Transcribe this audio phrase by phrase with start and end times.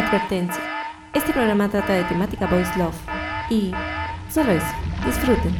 [0.00, 0.62] Advertencia.
[1.12, 2.96] Este programa trata de temática Voice Love.
[3.50, 3.72] Y
[4.30, 4.66] solo eso.
[5.04, 5.54] Disfruten.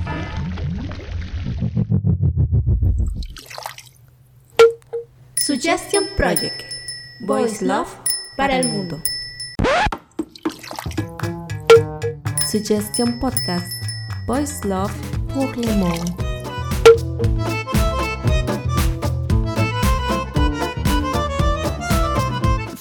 [5.34, 6.62] Suggestion Project.
[7.26, 7.90] Voice Love
[8.38, 9.02] para el mundo.
[12.50, 13.70] Suggestion Podcast.
[14.26, 14.92] Voice Love
[15.34, 15.54] pour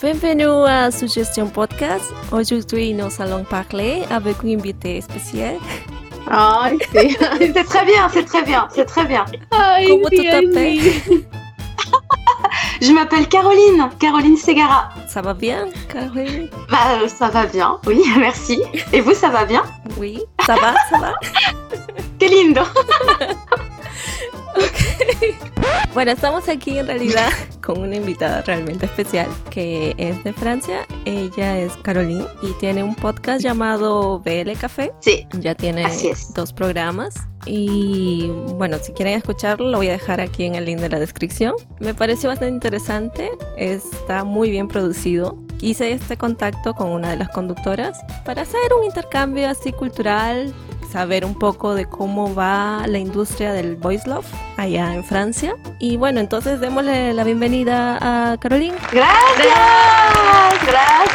[0.01, 2.13] Bienvenue à Suggestion Podcast.
[2.31, 5.57] Aujourd'hui, nous allons parler avec une invitée spéciale.
[6.25, 9.25] Ah, c'est très bien, c'est très bien, c'est très bien.
[9.51, 10.79] Comment tu t'appelles?
[12.81, 14.89] Je m'appelle Caroline, Caroline Segara.
[15.05, 16.47] Ça va bien, Caroline?
[16.71, 18.61] Bah, euh, ça va bien, oui, merci.
[18.93, 19.63] Et vous, ça va bien?
[19.97, 21.13] Oui, ça va, ça va.
[22.17, 22.61] Qué lindo.
[25.93, 27.29] Bueno, estamos aquí en realidad
[27.61, 30.85] con una invitada realmente especial que es de Francia.
[31.05, 34.93] Ella es Caroline y tiene un podcast llamado BL Café.
[34.99, 35.85] Sí, Ya tiene
[36.35, 37.15] dos programas.
[37.45, 40.99] Y bueno, si quieren escucharlo, lo voy a dejar aquí en el link de la
[40.99, 41.55] descripción.
[41.79, 45.37] Me pareció bastante interesante, está muy bien producido.
[45.61, 50.53] Hice este contacto con una de las conductoras para hacer un intercambio así cultural,
[50.91, 54.25] saber un poco de cómo va la industria del voice love
[54.57, 55.55] allá en Francia.
[55.79, 58.75] Y bueno, entonces démosle la bienvenida a Caroline.
[58.91, 59.49] gracias,
[60.65, 61.09] gracias.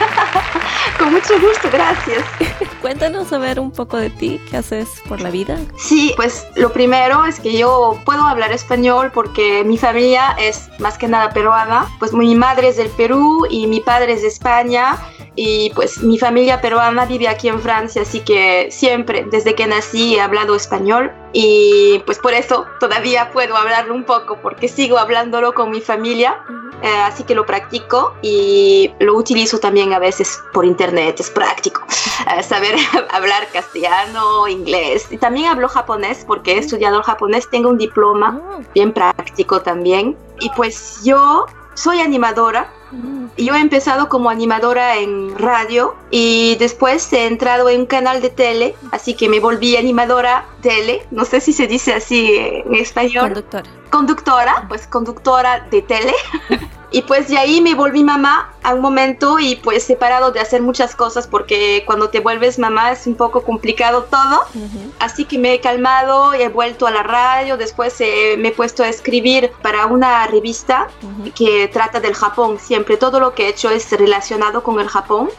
[0.98, 2.49] Con mucho gusto, gracias.
[2.80, 5.58] Cuéntanos a ver un poco de ti, qué haces por la vida.
[5.76, 10.98] Sí, pues lo primero es que yo puedo hablar español porque mi familia es más
[10.98, 11.86] que nada peruana.
[11.98, 14.98] Pues mi madre es del Perú y mi padre es de España.
[15.36, 20.16] Y pues mi familia peruana vive aquí en Francia, así que siempre, desde que nací,
[20.16, 21.12] he hablado español.
[21.32, 26.42] Y pues por eso todavía puedo hablarlo un poco, porque sigo hablándolo con mi familia.
[26.82, 31.82] Eh, así que lo practico y lo utilizo también a veces por internet, es práctico.
[32.36, 32.74] Eh, saber
[33.10, 35.06] hablar castellano, inglés.
[35.10, 39.62] Y también hablo japonés porque he estudiado el japonés, tengo un diploma Ah, bien práctico
[39.62, 40.16] también.
[40.40, 42.62] Y pues yo soy animadora.
[42.90, 48.20] mm, Yo he empezado como animadora en radio y después he entrado en un canal
[48.20, 52.74] de tele, así que me volví animadora tele, no sé si se dice así en
[52.74, 53.70] español Conductora.
[53.90, 56.14] conductora, pues conductora de tele.
[56.92, 60.60] Y pues de ahí me volví mamá a un momento y pues separado de hacer
[60.60, 64.40] muchas cosas porque cuando te vuelves mamá es un poco complicado todo.
[64.54, 64.92] Ujú.
[64.98, 67.56] Así que me he calmado y he vuelto a la radio.
[67.56, 71.30] Después eh, me he puesto a escribir para una revista Ujú.
[71.32, 72.58] que trata del Japón.
[72.58, 75.30] Siempre todo lo que he hecho es relacionado con el Japón.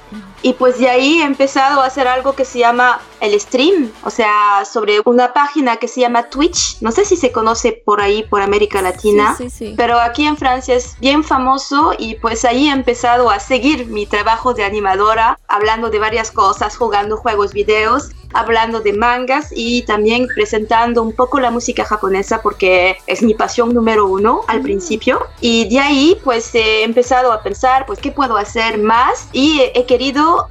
[0.42, 4.10] Y pues de ahí he empezado a hacer algo que se llama el stream, o
[4.10, 6.78] sea, sobre una página que se llama Twitch.
[6.82, 9.36] No sé si se conoce por ahí, por América Latina.
[9.38, 9.74] Sí, sí, sí.
[9.78, 14.08] Pero aquí en Francia es bien famoso y pues ahí he empezado a seguir mi
[14.08, 20.28] trabajo de animadora, hablando de varias cosas, jugando juegos, videos, hablando de mangas y también
[20.34, 25.26] presentando un poco la música japonesa porque es mi pasión número uno al principio.
[25.40, 29.74] Y de ahí pues he empezado a pensar pues qué puedo hacer más y he,
[29.76, 29.86] he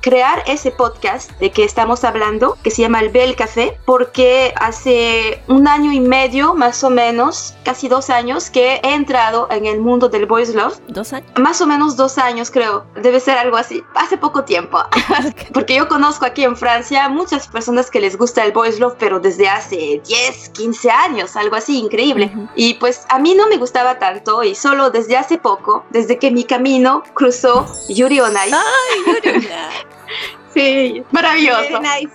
[0.01, 5.43] crear ese podcast de que estamos hablando que se llama El Bel Café porque hace
[5.49, 9.81] un año y medio más o menos, casi dos años que he entrado en el
[9.81, 11.31] mundo del voice love ¿Dos años?
[11.39, 14.79] más o menos dos años creo, debe ser algo así, hace poco tiempo,
[15.53, 19.21] porque yo conozco aquí en Francia muchas personas que les gusta el voice love, pero
[19.21, 22.31] desde hace 10, 15 años, algo así, increíble.
[22.35, 22.49] Ujú.
[22.55, 26.31] Y pues a mí no me gustaba tanto y solo desde hace poco, desde que
[26.31, 28.55] mi camino cruzó Yuri on Ice.
[28.55, 29.49] ¡Ay, Yuri!
[30.53, 31.81] Sí, maravilloso.
[31.81, 32.11] Nice.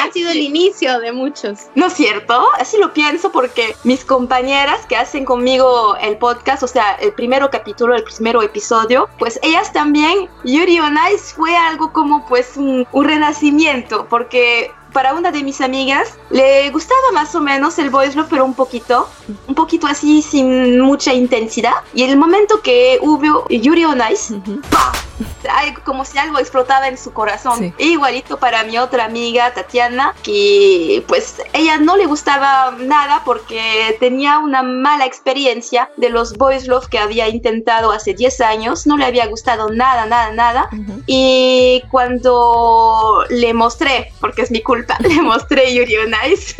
[0.00, 1.58] Ha sido el inicio de muchos.
[1.74, 2.46] ¿No es cierto?
[2.58, 7.50] Así lo pienso porque mis compañeras que hacen conmigo el podcast, o sea, el primero
[7.50, 12.86] capítulo, el primero episodio, pues ellas también, Yuri on Ice fue algo como pues un,
[12.92, 18.16] un renacimiento, porque para una de mis amigas le gustaba más o menos el voice
[18.16, 19.08] love, pero un poquito,
[19.48, 21.74] un poquito así sin mucha intensidad.
[21.92, 24.60] Y el momento que hubo Yuri on Ice, Ujú.
[24.70, 24.92] ¡pah!
[25.50, 27.58] Ay, como si algo explotaba en su corazón.
[27.58, 27.74] Sí.
[27.78, 34.38] Igualito para mi otra amiga, Tatiana, que pues ella no le gustaba nada porque tenía
[34.38, 38.86] una mala experiencia de los boys love que había intentado hace 10 años.
[38.86, 40.68] No le había gustado nada, nada, nada.
[40.72, 41.02] Ujú.
[41.06, 46.56] Y cuando le mostré, porque es mi culpa, le mostré Yuri on Ice,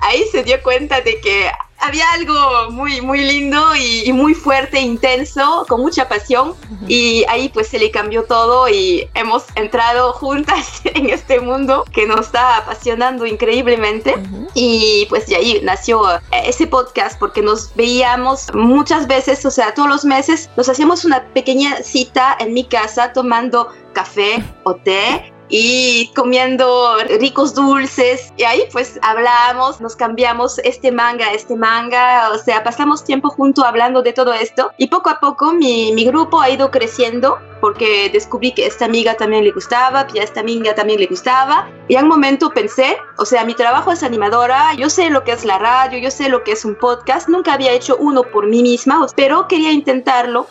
[0.00, 1.50] ahí se dio cuenta de que
[1.80, 6.54] había algo muy, muy lindo y, muy fuerte, intenso, con mucha pasión.
[6.86, 12.06] Y ahí pues se le cambió todo y hemos entrado juntas en este mundo que
[12.06, 14.14] nos está apasionando increíblemente.
[14.54, 16.02] Y pues de ahí nació
[16.32, 21.24] ese podcast porque nos veíamos muchas veces, o sea, todos los meses nos hacíamos una
[21.32, 28.32] pequeña cita en mi casa tomando café o té y comiendo ricos dulces.
[28.36, 33.64] Y ahí pues hablamos, nos cambiamos este manga, este manga, o sea, pasamos tiempo junto
[33.64, 34.72] hablando de todo esto.
[34.76, 39.14] Y poco a poco mi, mi grupo ha ido creciendo porque descubrí que esta amiga
[39.14, 41.68] también le gustaba, y a esta amiga también le gustaba.
[41.88, 45.32] Y en un momento pensé, o sea, mi trabajo es animadora, yo sé lo que
[45.32, 48.46] es la radio, yo sé lo que es un podcast, nunca había hecho uno por
[48.46, 50.46] mí misma, pero quería intentarlo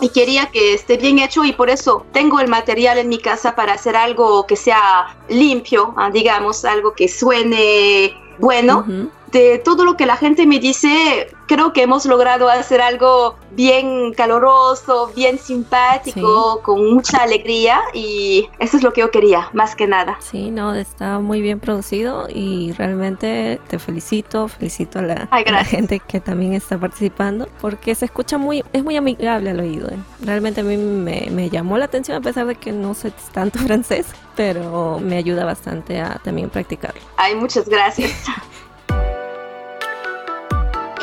[0.00, 3.54] y quería que esté bien hecho y por eso tengo el material en mi casa
[3.54, 8.84] para hacer algo que sea limpio, ah, digamos, algo que suene bueno
[9.32, 14.12] de todo lo que la gente me dice, creo que hemos logrado hacer algo bien
[14.14, 19.86] caloroso, bien simpático, con mucha alegría y eso es lo que yo quería, más que
[19.86, 20.18] nada.
[20.20, 26.20] Sí, no, está muy bien producido y realmente te felicito, felicito a la, gente que
[26.20, 29.88] también está participando porque se escucha muy, es muy amigable al oído.
[29.88, 29.98] ¿eh?
[30.20, 33.58] Realmente a mí me, me llamó la atención a pesar de que no sé tanto
[33.66, 37.00] francés, pero me ayuda bastante a también practicarlo.
[37.16, 38.12] Ay, muchas gracias.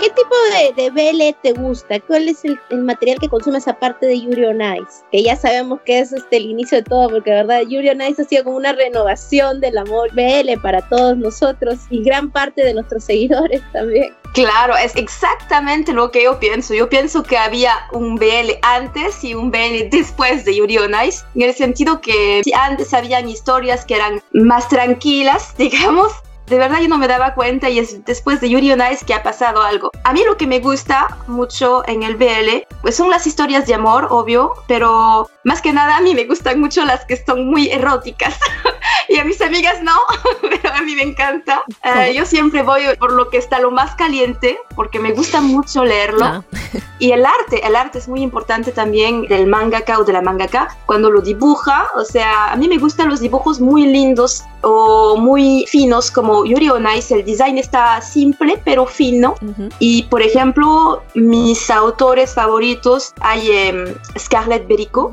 [0.05, 0.35] ¿Qué tipo
[0.75, 1.99] de, de te gusta?
[2.01, 5.03] ¿Cuál es el, material que consumes aparte de Yuri on Ice?
[5.11, 8.01] Que ya sabemos que es este, el inicio de todo, porque de verdad Yuri on
[8.01, 12.63] Ice ha sido como una renovación del amor BL para todos nosotros y gran parte
[12.63, 14.13] de nuestros seguidores también.
[14.35, 16.75] Claro, es exactamente lo que yo pienso.
[16.75, 21.23] Yo pienso que había un BL antes y un BL después de Yuri on Ice,
[21.33, 26.11] en el sentido que antes habían historias que eran más tranquilas, digamos,
[26.47, 29.13] de verdad yo no me daba cuenta y es después de Yuri on Ice que
[29.13, 29.91] ha pasado algo.
[30.03, 33.73] A mí lo que me gusta mucho en el BL, pues son las historias de
[33.73, 37.69] amor, obvio, pero más que nada a mí me gustan mucho las que son muy
[37.69, 38.37] eróticas.
[39.09, 39.95] y a mis amigas no,
[40.41, 41.63] pero a mí me encanta.
[41.83, 45.83] Eh, yo siempre voy por lo que está lo más caliente, porque me gusta mucho
[45.83, 46.25] leerlo.
[46.25, 46.43] Ah.
[46.99, 50.75] y el arte, el arte es muy importante también del mangaka o de la mangaka,
[50.85, 55.65] cuando lo dibuja, o sea, a mí me gustan los dibujos muy lindos o muy
[55.67, 59.35] finos, como Yuri on Ice, el design está simple pero fino.
[59.79, 65.11] Y por ejemplo, mis autores favoritos hay em, Scarlett Berico,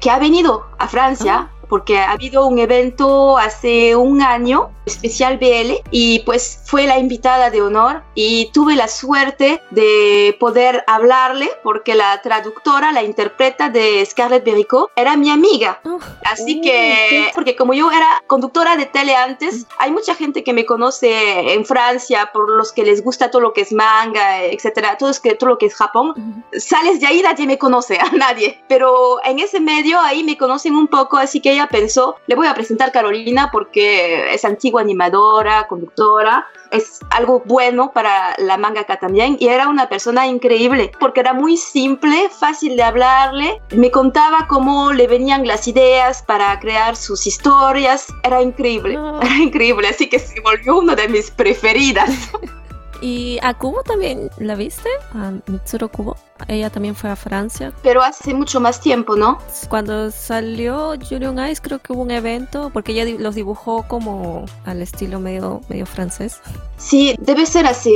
[0.00, 1.48] que ha venido a Francia.
[1.70, 6.98] Ah porque ha habido un evento hace un año, especial BL, y pues fue la
[6.98, 13.70] invitada de honor y tuve la suerte de poder hablarle porque la traductora, la interpreta
[13.70, 15.80] de Scarlett Bericot, era mi amiga.
[16.24, 20.66] Así que, porque como yo era conductora de tele antes, hay mucha gente que me
[20.66, 25.10] conoce en Francia por los que les gusta todo lo que es manga, etcétera, todo,
[25.10, 26.44] es que, todo lo que es Japón.
[26.52, 28.60] Sales de ahí, nadie me conoce, a nadie.
[28.68, 32.54] Pero en ese medio ahí me conocen un poco, así que pensó, le voy a
[32.54, 39.48] presentar Carolina porque es antigua animadora, conductora, es algo bueno para la mangaka también y
[39.48, 45.06] era una persona increíble porque era muy simple, fácil de hablarle, me contaba cómo le
[45.06, 50.78] venían las ideas para crear sus historias, era increíble, era increíble, así que se volvió
[50.78, 52.10] una de mis preferidas.
[53.00, 54.88] ¿Y a Kubo también la viste?
[55.14, 56.16] A Mitsuro Kubo.
[56.48, 57.72] Ella también fue a Francia.
[57.82, 59.38] Pero hace mucho más tiempo, ¿no?
[59.68, 64.82] Cuando salió Julian Ice creo que hubo un evento porque ella los dibujó como al
[64.82, 66.40] estilo medio, medio francés.
[66.76, 67.92] Sí, debe ser así.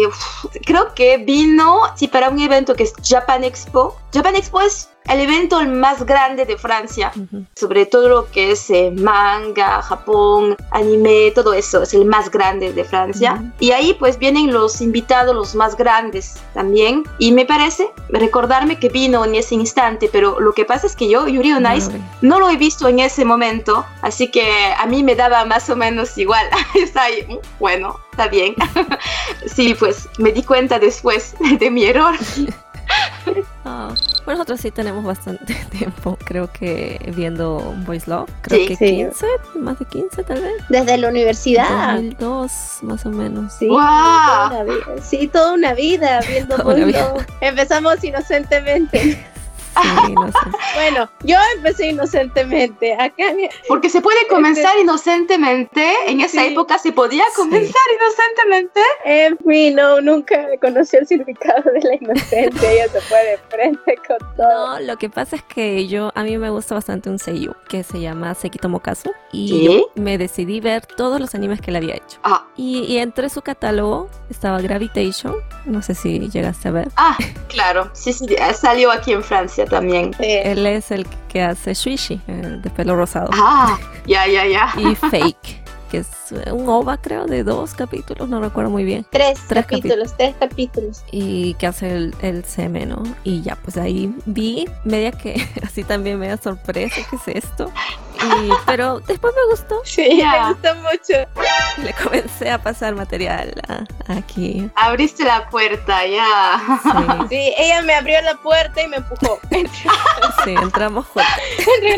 [0.64, 3.96] Creo que vino, sí, para un evento que es Japan Expo.
[4.12, 7.12] Japan Expo es el evento más grande de Francia,
[7.54, 12.72] sobre todo lo que es eh, manga, Japón, anime, todo eso es el más grande
[12.72, 13.52] de Francia.
[13.60, 17.04] Y ahí pues vienen los invitados, los más grandes también.
[17.18, 21.08] Y me parece recordarme que vino en ese instante, pero lo que pasa es que
[21.08, 21.90] yo, Yuri on Ice,
[22.22, 25.76] no, lo he visto en ese momento, así que a mí me daba más o
[25.76, 26.46] menos igual.
[26.74, 28.54] está ahí, mm, bueno, está bien.
[29.46, 32.14] sí, pues me di cuenta después de mi error.
[33.64, 38.30] Ah, bueno, nosotros sí tenemos bastante tiempo, creo que viendo Boys Love.
[38.42, 39.26] Creo que 15,
[39.56, 40.54] más de 15 tal vez.
[40.68, 41.94] Desde la universidad.
[41.94, 42.52] 2002,
[42.82, 43.52] más o menos.
[43.54, 44.64] Sí, toda
[45.02, 47.26] sí toda una vida viendo Boys Love.
[47.40, 49.24] Empezamos inocentemente.
[50.74, 52.94] bueno, yo empecé inocentemente.
[52.94, 53.24] Acá,
[53.68, 55.92] Porque se puede comenzar inocentemente.
[56.06, 58.80] En esa época se podía comenzar inocentemente.
[59.04, 62.70] En fin, no, nunca conocí el significado de la inocencia.
[62.70, 64.78] Ella se puede frente con todo.
[64.78, 67.82] No, lo que pasa es que yo, a mí me gusta bastante un seiyuu que
[67.82, 69.12] se llama Sekito Mokazu.
[69.32, 72.18] y me decidí ver todos los animes que él había hecho.
[72.22, 72.46] Ah.
[72.56, 76.88] Y, entre su catálogo estaba Gravitation, no sé si llegaste a ver.
[76.96, 77.16] Ah,
[77.48, 80.14] claro, sí, sí, salió aquí en Francia también.
[80.18, 83.30] Él es el que hace Shuishi, de pelo rosado.
[83.32, 84.72] Ah, ya, ya, ya.
[84.78, 89.06] Y Fake que es un OVA, creo, de dos capítulos, no recuerdo muy bien.
[89.10, 91.04] Tres, capítulos, tres capítulos.
[91.12, 92.44] Y que hace el, el
[92.88, 93.02] ¿no?
[93.22, 97.70] Y ya, pues ahí vi, media que así también me da sorpresa, ¿qué es esto?
[98.66, 99.80] Pero después me gustó.
[99.84, 101.28] Sí, me gustó mucho.
[101.82, 103.54] Le comencé a pasar material
[104.08, 104.70] aquí.
[104.74, 106.60] Abriste la puerta, ya.
[107.28, 107.52] Sí.
[107.56, 109.40] ella me abrió la puerta y me empujó.
[110.44, 111.32] sí, entramos juntos.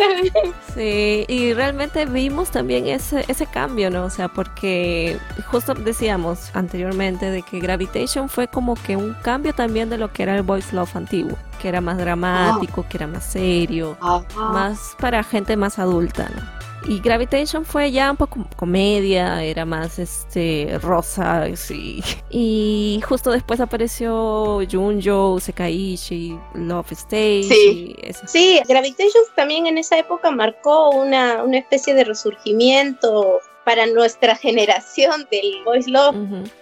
[0.74, 4.04] sí, y realmente vimos también ese, ese cambio, ¿no?
[4.04, 5.18] O sea, porque
[5.50, 10.22] justo decíamos anteriormente de que Gravitation fue como que un cambio también de lo que
[10.22, 13.96] era el Voice Love antiguo que era más dramático, que era más serio,
[14.36, 16.66] más para gente más adulta, ¿no?
[16.88, 22.02] Y Gravitation fue ya un poco comedia, era más este rosa, sí.
[22.30, 27.42] Y justo después apareció Junjo, Sekaishi, Love Stage.
[27.42, 27.96] Sí.
[28.26, 35.26] sí, Gravitation también en esa época marcó una, una especie de resurgimiento para nuestra generación
[35.28, 36.14] del Boys Love.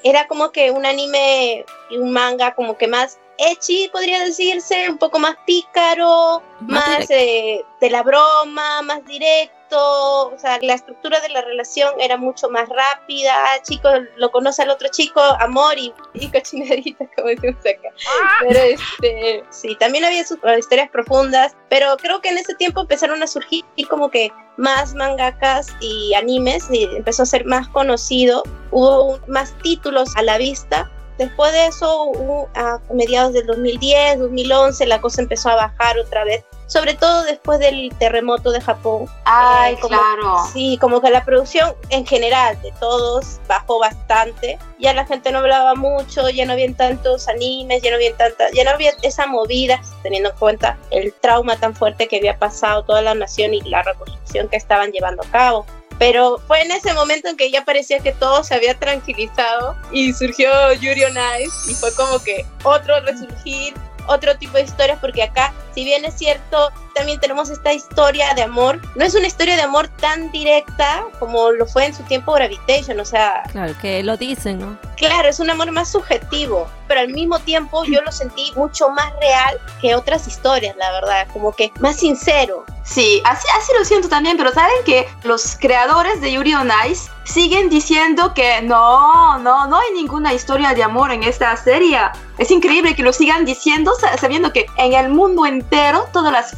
[0.04, 4.98] Era como que un anime y un manga como que más Echi podría decirse, un
[4.98, 11.28] poco más pícaro, más, eh, de la broma, más directo, o sea, la estructura de
[11.30, 16.30] la relación era mucho más rápida, chico lo conoce al otro chico, amor y, y
[16.30, 17.88] cochinadita, como decimos acá.
[18.08, 18.30] Ah.
[18.40, 23.22] Pero este, sí, también había sus historias profundas, pero creo que en ese tiempo empezaron
[23.22, 29.18] a surgir como que más mangakas y animes, y empezó a ser más conocido, hubo
[29.26, 32.12] más títulos a la vista Después de eso,
[32.54, 37.60] a mediados del 2010, 2011, la cosa empezó a bajar otra vez, sobre todo después
[37.60, 39.06] del terremoto de Japón.
[39.24, 40.38] Ay, eh, claro.
[40.52, 44.58] Sí, como que la producción en general de todos bajó bastante.
[44.80, 48.50] Ya la gente no hablaba mucho, ya no había tantos animes, ya no había tanta,
[48.52, 52.84] ya no había esa movida, teniendo en cuenta el trauma tan fuerte que había pasado
[52.84, 55.64] toda la nación y la reconstrucción que estaban llevando a cabo.
[55.98, 60.12] Pero fue en ese momento en que ya parecía que todo se había tranquilizado y
[60.12, 63.74] surgió Yuri on Ice y fue como que otro resurgir,
[64.06, 68.42] otro tipo de historias, porque acá, si bien es cierto, también tenemos esta historia de
[68.42, 68.80] amor.
[68.94, 72.98] No es una historia de amor tan directa como lo fue en su tiempo Gravitation,
[73.00, 73.42] o sea...
[73.50, 74.78] Claro, que lo dicen, ¿no?
[74.96, 79.12] Claro, es un amor más subjetivo, pero al mismo tiempo yo lo sentí mucho más
[79.20, 82.64] real que otras historias, la verdad, como que más sincero.
[82.84, 87.10] Sí, así, así lo siento también, pero saben que los creadores de Yuri on Ice
[87.24, 91.98] siguen diciendo que no, no, no hay ninguna historia de amor en esta serie.
[92.36, 96.54] Es increíble que lo sigan diciendo sabiendo que en el mundo entero todas las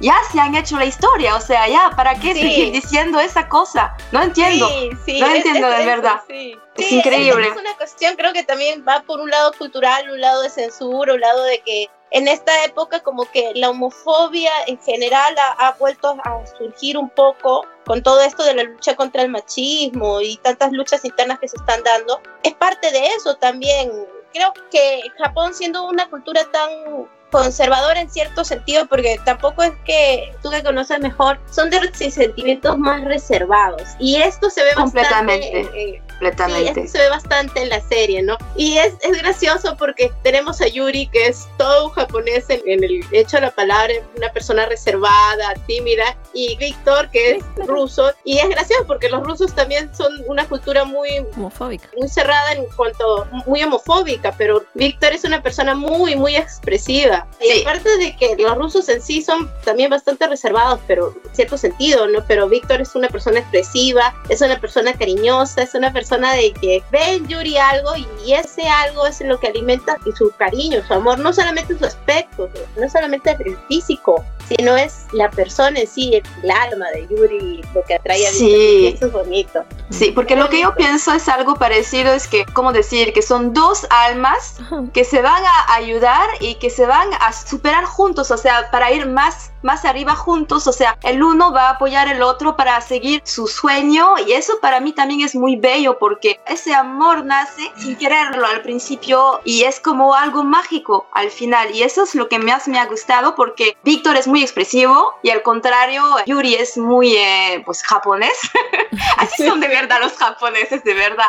[0.00, 3.96] Ya se han hecho la historia, o sea, ya, ¿para qué seguir diciendo esa cosa?
[4.12, 6.20] No entiendo, no entiendo de verdad.
[6.28, 7.48] Es increíble.
[7.48, 11.14] Es, una cuestión, creo que también va por un lado cultural, un lado de censura,
[11.14, 16.16] un lado de que en esta época como que la homofobia en general ha, vuelto
[16.24, 20.72] a surgir un poco con todo esto de la lucha contra el machismo y tantas
[20.72, 22.20] luchas internas que se están dando.
[22.42, 23.90] Es parte de eso también.
[24.32, 30.34] Creo que Japón siendo una cultura tan conservadora en cierto sentido, porque tampoco es que
[30.42, 31.78] tú que conoces mejor, son de
[32.14, 33.82] sentimientos más reservados.
[33.98, 35.62] Y esto se ve completamente.
[35.62, 36.82] Bastante, completamente.
[36.82, 38.36] Sí, se ve bastante en la serie, ¿no?
[38.56, 43.04] Y es, es gracioso porque tenemos a Yuri, que es todo un japonés en, el
[43.12, 48.12] hecho de la palabra, una persona reservada, tímida, y Víctor, que es ruso.
[48.24, 51.88] Y es gracioso porque los rusos también son una cultura muy homofóbica.
[51.96, 57.26] Muy cerrada en cuanto, muy homofóbica, pero Víctor es una persona muy, muy expresiva.
[57.40, 61.58] Y aparte de que los rusos en sí son también bastante reservados, pero en cierto
[61.58, 62.24] sentido, ¿no?
[62.26, 66.52] Pero Víctor es una persona expresiva, es una persona cariñosa, es una persona persona de
[66.52, 67.90] que ve en Yuri algo
[68.24, 72.48] y ese algo es lo que alimenta su cariño, su amor, no solamente su aspecto,
[72.80, 77.82] no solamente el físico, sino es la persona en sí, el alma de Yuri, lo
[77.84, 78.94] que atrae a sí.
[78.94, 79.64] eso es bonito.
[79.90, 83.12] Sí, porque lo que yo pienso es algo parecido, es que, ¿cómo decir?
[83.12, 84.58] Que son dos almas
[84.92, 88.92] que se van a ayudar y que se van a superar juntos, o sea, para
[88.92, 92.80] ir más más arriba juntos, o sea, el uno va a apoyar el otro para
[92.80, 97.72] seguir su sueño y eso para mí también es muy bello porque ese amor nace
[97.76, 102.28] sin quererlo al principio y es como algo mágico al final y eso es lo
[102.28, 106.56] que más me ha gustado porque Víctor es muy muy expresivo y al contrario, Yuri
[106.56, 108.38] es muy, eh, pues, japonés.
[109.16, 111.28] Así son de verdad los japoneses, de verdad.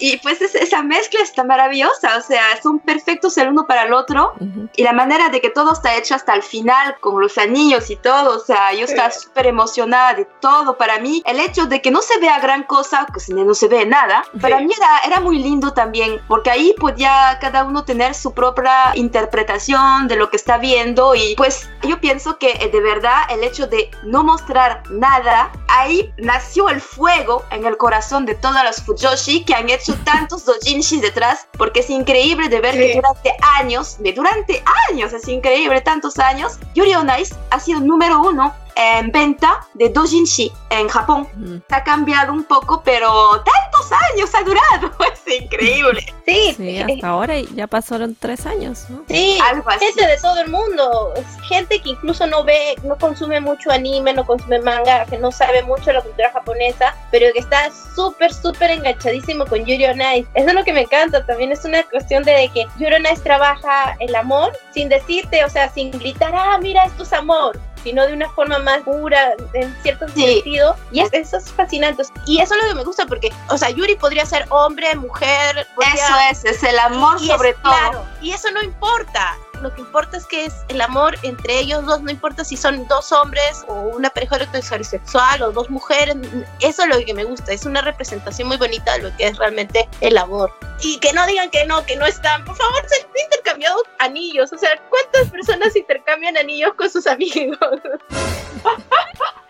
[0.00, 4.32] Y pues esa mezcla está maravillosa, o sea, son perfectos el uno para el otro.
[4.74, 7.96] Y la manera de que todo está hecho hasta el final, con los anillos y
[7.96, 10.76] todo, o sea, yo estaba súper emocionada de todo.
[10.76, 13.86] Para mí, el hecho de que no se vea gran cosa, pues no se ve
[13.86, 18.32] nada, para mí era, era muy lindo también, porque ahí podía cada uno tener su
[18.32, 23.22] propia interpretación de lo que está viendo y pues yo pienso que eh, de verdad
[23.30, 28.56] el hecho de no mostrar nada, ahí nació el fuego en el corazón de todos
[28.64, 33.32] los Fujoshi que han hecho tantos dojinshis detrás, porque es increíble de ver que durante
[33.58, 38.52] años, de durante años, es increíble, tantos años, Yuri on Ice ha sido número uno
[38.76, 41.28] en venta de dojinshi en Japón.
[41.70, 44.90] Ha cambiado un poco, pero tantos años ha durado.
[45.26, 46.04] Es increíble.
[46.26, 48.86] Sí, sí hasta ahora ya pasaron tres años.
[48.88, 49.04] ¿no?
[49.08, 49.38] Sí,
[49.78, 51.12] gente de todo el mundo.
[51.42, 55.62] Gente que incluso no ve, no consume mucho anime, no consume manga, que no sabe
[55.62, 60.28] mucho de la cultura japonesa, pero que está súper, súper enganchadísimo con Yuri on Ice.
[60.34, 61.24] Eso es lo que me encanta.
[61.26, 65.50] También es una cuestión de que Yuri on Ice trabaja el amor sin decirte, o
[65.50, 69.74] sea, sin gritar, ah, mira, esto es amor sino de una forma más pura, en
[69.82, 70.76] cierto sentido.
[70.92, 72.02] Y eso es fascinante.
[72.26, 75.66] Y eso es lo que me gusta, porque, o sea, Yuri podría ser hombre, mujer.
[75.94, 77.72] eso es, es el amor sobre todo.
[77.72, 81.84] Claro, y eso no importa lo que importa es que es el amor entre ellos
[81.84, 84.38] dos, no importa si son dos hombres o una pareja
[84.82, 86.16] sexual o dos mujeres,
[86.60, 89.38] eso es lo que me gusta, es una representación muy bonita de lo que es
[89.38, 90.52] realmente el amor.
[90.82, 94.52] Y que no digan que no, que no están, por favor, se han intercambiado anillos,
[94.52, 97.58] o sea, ¿cuántas personas intercambian anillos con sus amigos?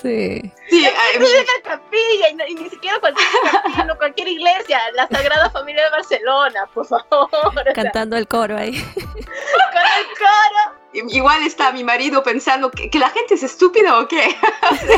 [0.00, 0.52] Sí.
[0.68, 0.90] Sí, la
[1.62, 6.86] capilla, y, ni siquiera cualquier capilla, no cualquier iglesia, la Sagrada Familia de Barcelona, por
[6.86, 7.28] favor.
[7.74, 8.72] Cantando el coro ahí.
[8.94, 10.82] Con el coro.
[10.92, 14.22] Igual está mi marido pensando que, que la gente es estúpida o qué.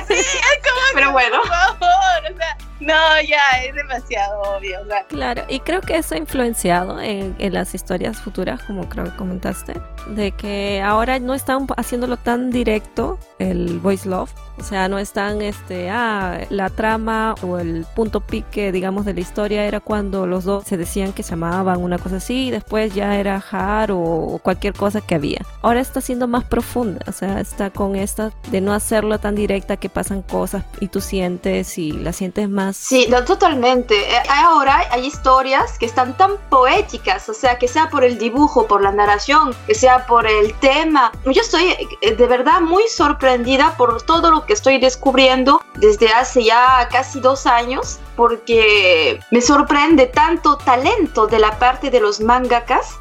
[0.08, 1.38] sí, es como Pero bueno.
[1.40, 4.80] Por favor, o sea, no, ya, es demasiado obvio.
[5.08, 9.16] Claro, y creo que eso ha influenciado en, en, las historias futuras, como creo que
[9.16, 9.74] comentaste,
[10.08, 13.18] de que ahora no están haciéndolo tan directo
[13.50, 18.70] el voice love, o sea, no están, este, ah, la trama o el punto pique,
[18.70, 22.16] digamos, de la historia era cuando los dos se decían que se amaban, una cosa
[22.16, 25.44] así, y después ya era har o cualquier cosa que había.
[25.62, 29.76] Ahora está siendo más profunda, o sea, está con esta de no hacerlo tan directa
[29.76, 32.76] que pasan cosas y tú sientes y la sientes más.
[32.76, 33.94] Sí, no, totalmente.
[33.94, 38.66] Eh, ahora hay historias que están tan poéticas, o sea, que sea por el dibujo,
[38.68, 41.10] por la narración, que sea por el tema.
[41.24, 43.33] Yo estoy eh, de verdad muy sorprendida
[43.76, 50.06] por todo lo que estoy descubriendo desde hace ya casi dos años porque me sorprende
[50.06, 52.96] tanto talento de la parte de los mangakas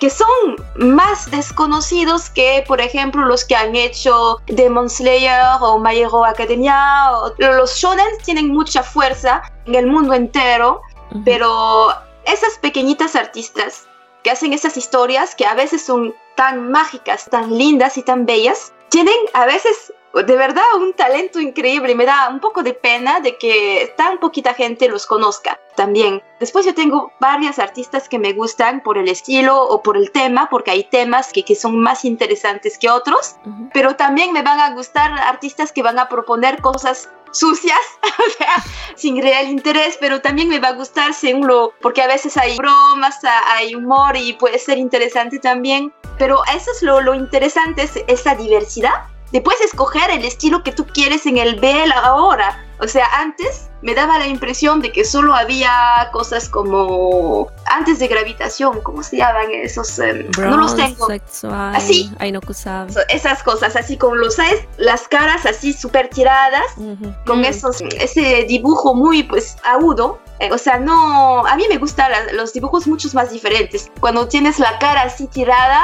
[0.00, 5.96] que son más desconocidos que, por ejemplo, los que han hecho Demon Slayer o My
[5.96, 7.10] Hero Academia.
[7.38, 10.82] los shonen tienen mucha fuerza en el mundo entero,
[11.24, 11.90] pero
[12.24, 13.86] esas pequeñitas artistas
[14.22, 18.72] que hacen esas historias que a veces son tan mágicas, tan lindas y tan bellas,
[18.88, 21.94] tienen a veces de verdad un talento increíble.
[21.94, 26.22] Me da un poco de pena de que tan poquita gente los conozca también.
[26.40, 30.48] Después yo tengo varias artistas que me gustan por el estilo o por el tema,
[30.48, 33.36] porque hay temas que, que son más interesantes que otros,
[33.74, 38.64] pero también me van a gustar artistas que van a proponer cosas sucias, o sea,
[38.94, 42.56] sin real interés, pero también me va a gustar según lo, porque a veces hay
[42.56, 47.98] bromas, hay humor y puede ser interesante también, pero eso es lo, lo interesante, es
[48.06, 49.04] esa diversidad
[49.40, 52.64] puedes escoger el estilo que tú quieres en el BL ahora.
[52.80, 58.08] O sea, antes me daba la impresión de que solo había cosas como antes de
[58.08, 59.98] gravitación, ¿cómo se llaman esos?
[59.98, 61.08] Em, no los tengo.
[61.74, 62.10] así.
[63.08, 66.66] Esas cosas, así como los sabes, las caras así súper tiradas,
[67.26, 70.18] con esos, ese dibujo muy pues agudo.
[70.38, 73.90] Eh, o sea, no, a mí me gustan los dibujos muchos más diferentes.
[74.00, 75.82] Cuando tienes la cara así tirada,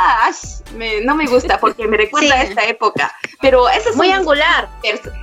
[1.04, 3.14] no me gusta porque me recuerda a esta época.
[3.40, 4.68] Pero eso es muy angular.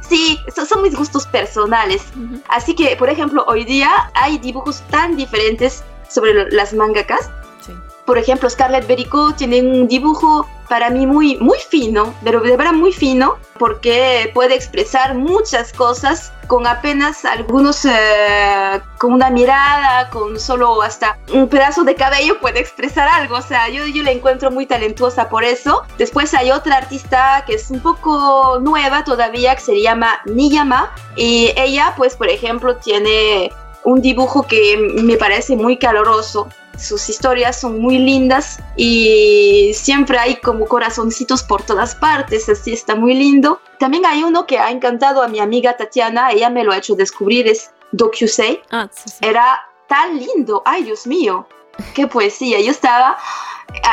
[0.07, 2.01] Sí, son, son mis gustos personales.
[2.59, 7.31] Así que, por ejemplo, hoy día hay dibujos tan diferentes sobre las mangakas.
[8.09, 12.73] Por ejemplo, Scarlett Berico tiene un dibujo para mí muy, muy fino, pero de verdad
[12.73, 20.39] muy fino, porque puede expresar muchas cosas con apenas algunos, eh, con una mirada, con
[20.39, 23.35] solo hasta un pedazo de cabello puede expresar algo.
[23.35, 25.83] O sea, yo, yo la encuentro muy talentuosa por eso.
[25.99, 31.53] Después hay otra artista que es un poco nueva todavía, que se llama Niyama, y
[31.55, 33.51] ella, pues, por ejemplo, tiene
[33.83, 40.37] un dibujo que me parece muy caloroso sus historias son muy lindas y siempre hay
[40.37, 43.61] como corazoncitos por todas partes, así está muy lindo.
[43.79, 46.95] También hay uno que ha encantado a mi amiga Tatiana, ella me lo ha hecho
[46.95, 48.61] descubrir, es DocuSay.
[48.71, 49.17] Ah, sí, sí.
[49.21, 51.47] Era tan lindo, ay Dios mío,
[51.93, 52.59] qué poesía.
[52.61, 53.17] Yo estaba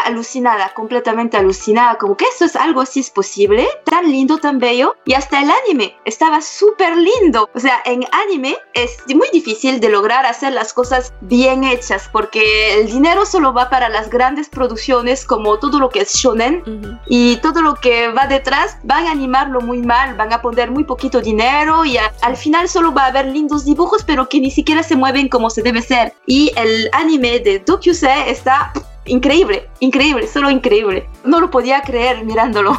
[0.04, 4.96] alucinada, completamente alucinada, como que esto es algo así es posible, tan lindo, tan bello,
[5.04, 7.48] y hasta el anime estaba súper lindo.
[7.54, 12.80] O sea, en anime es muy difícil de lograr hacer las cosas bien hechas, porque
[12.80, 16.62] el dinero solo va para las grandes producciones, como todo lo que es shonen,
[17.06, 20.84] y todo lo que va detrás van a animarlo muy mal, van a poner muy
[20.84, 24.50] poquito dinero y a- al final solo va a haber lindos dibujos pero que ni
[24.50, 26.12] siquiera se mueven como se debe ser.
[26.26, 28.72] Y el anime de Dokyusei está
[29.06, 31.08] increíble, increíble, solo increíble.
[31.24, 32.78] No lo podía creer mirándolo.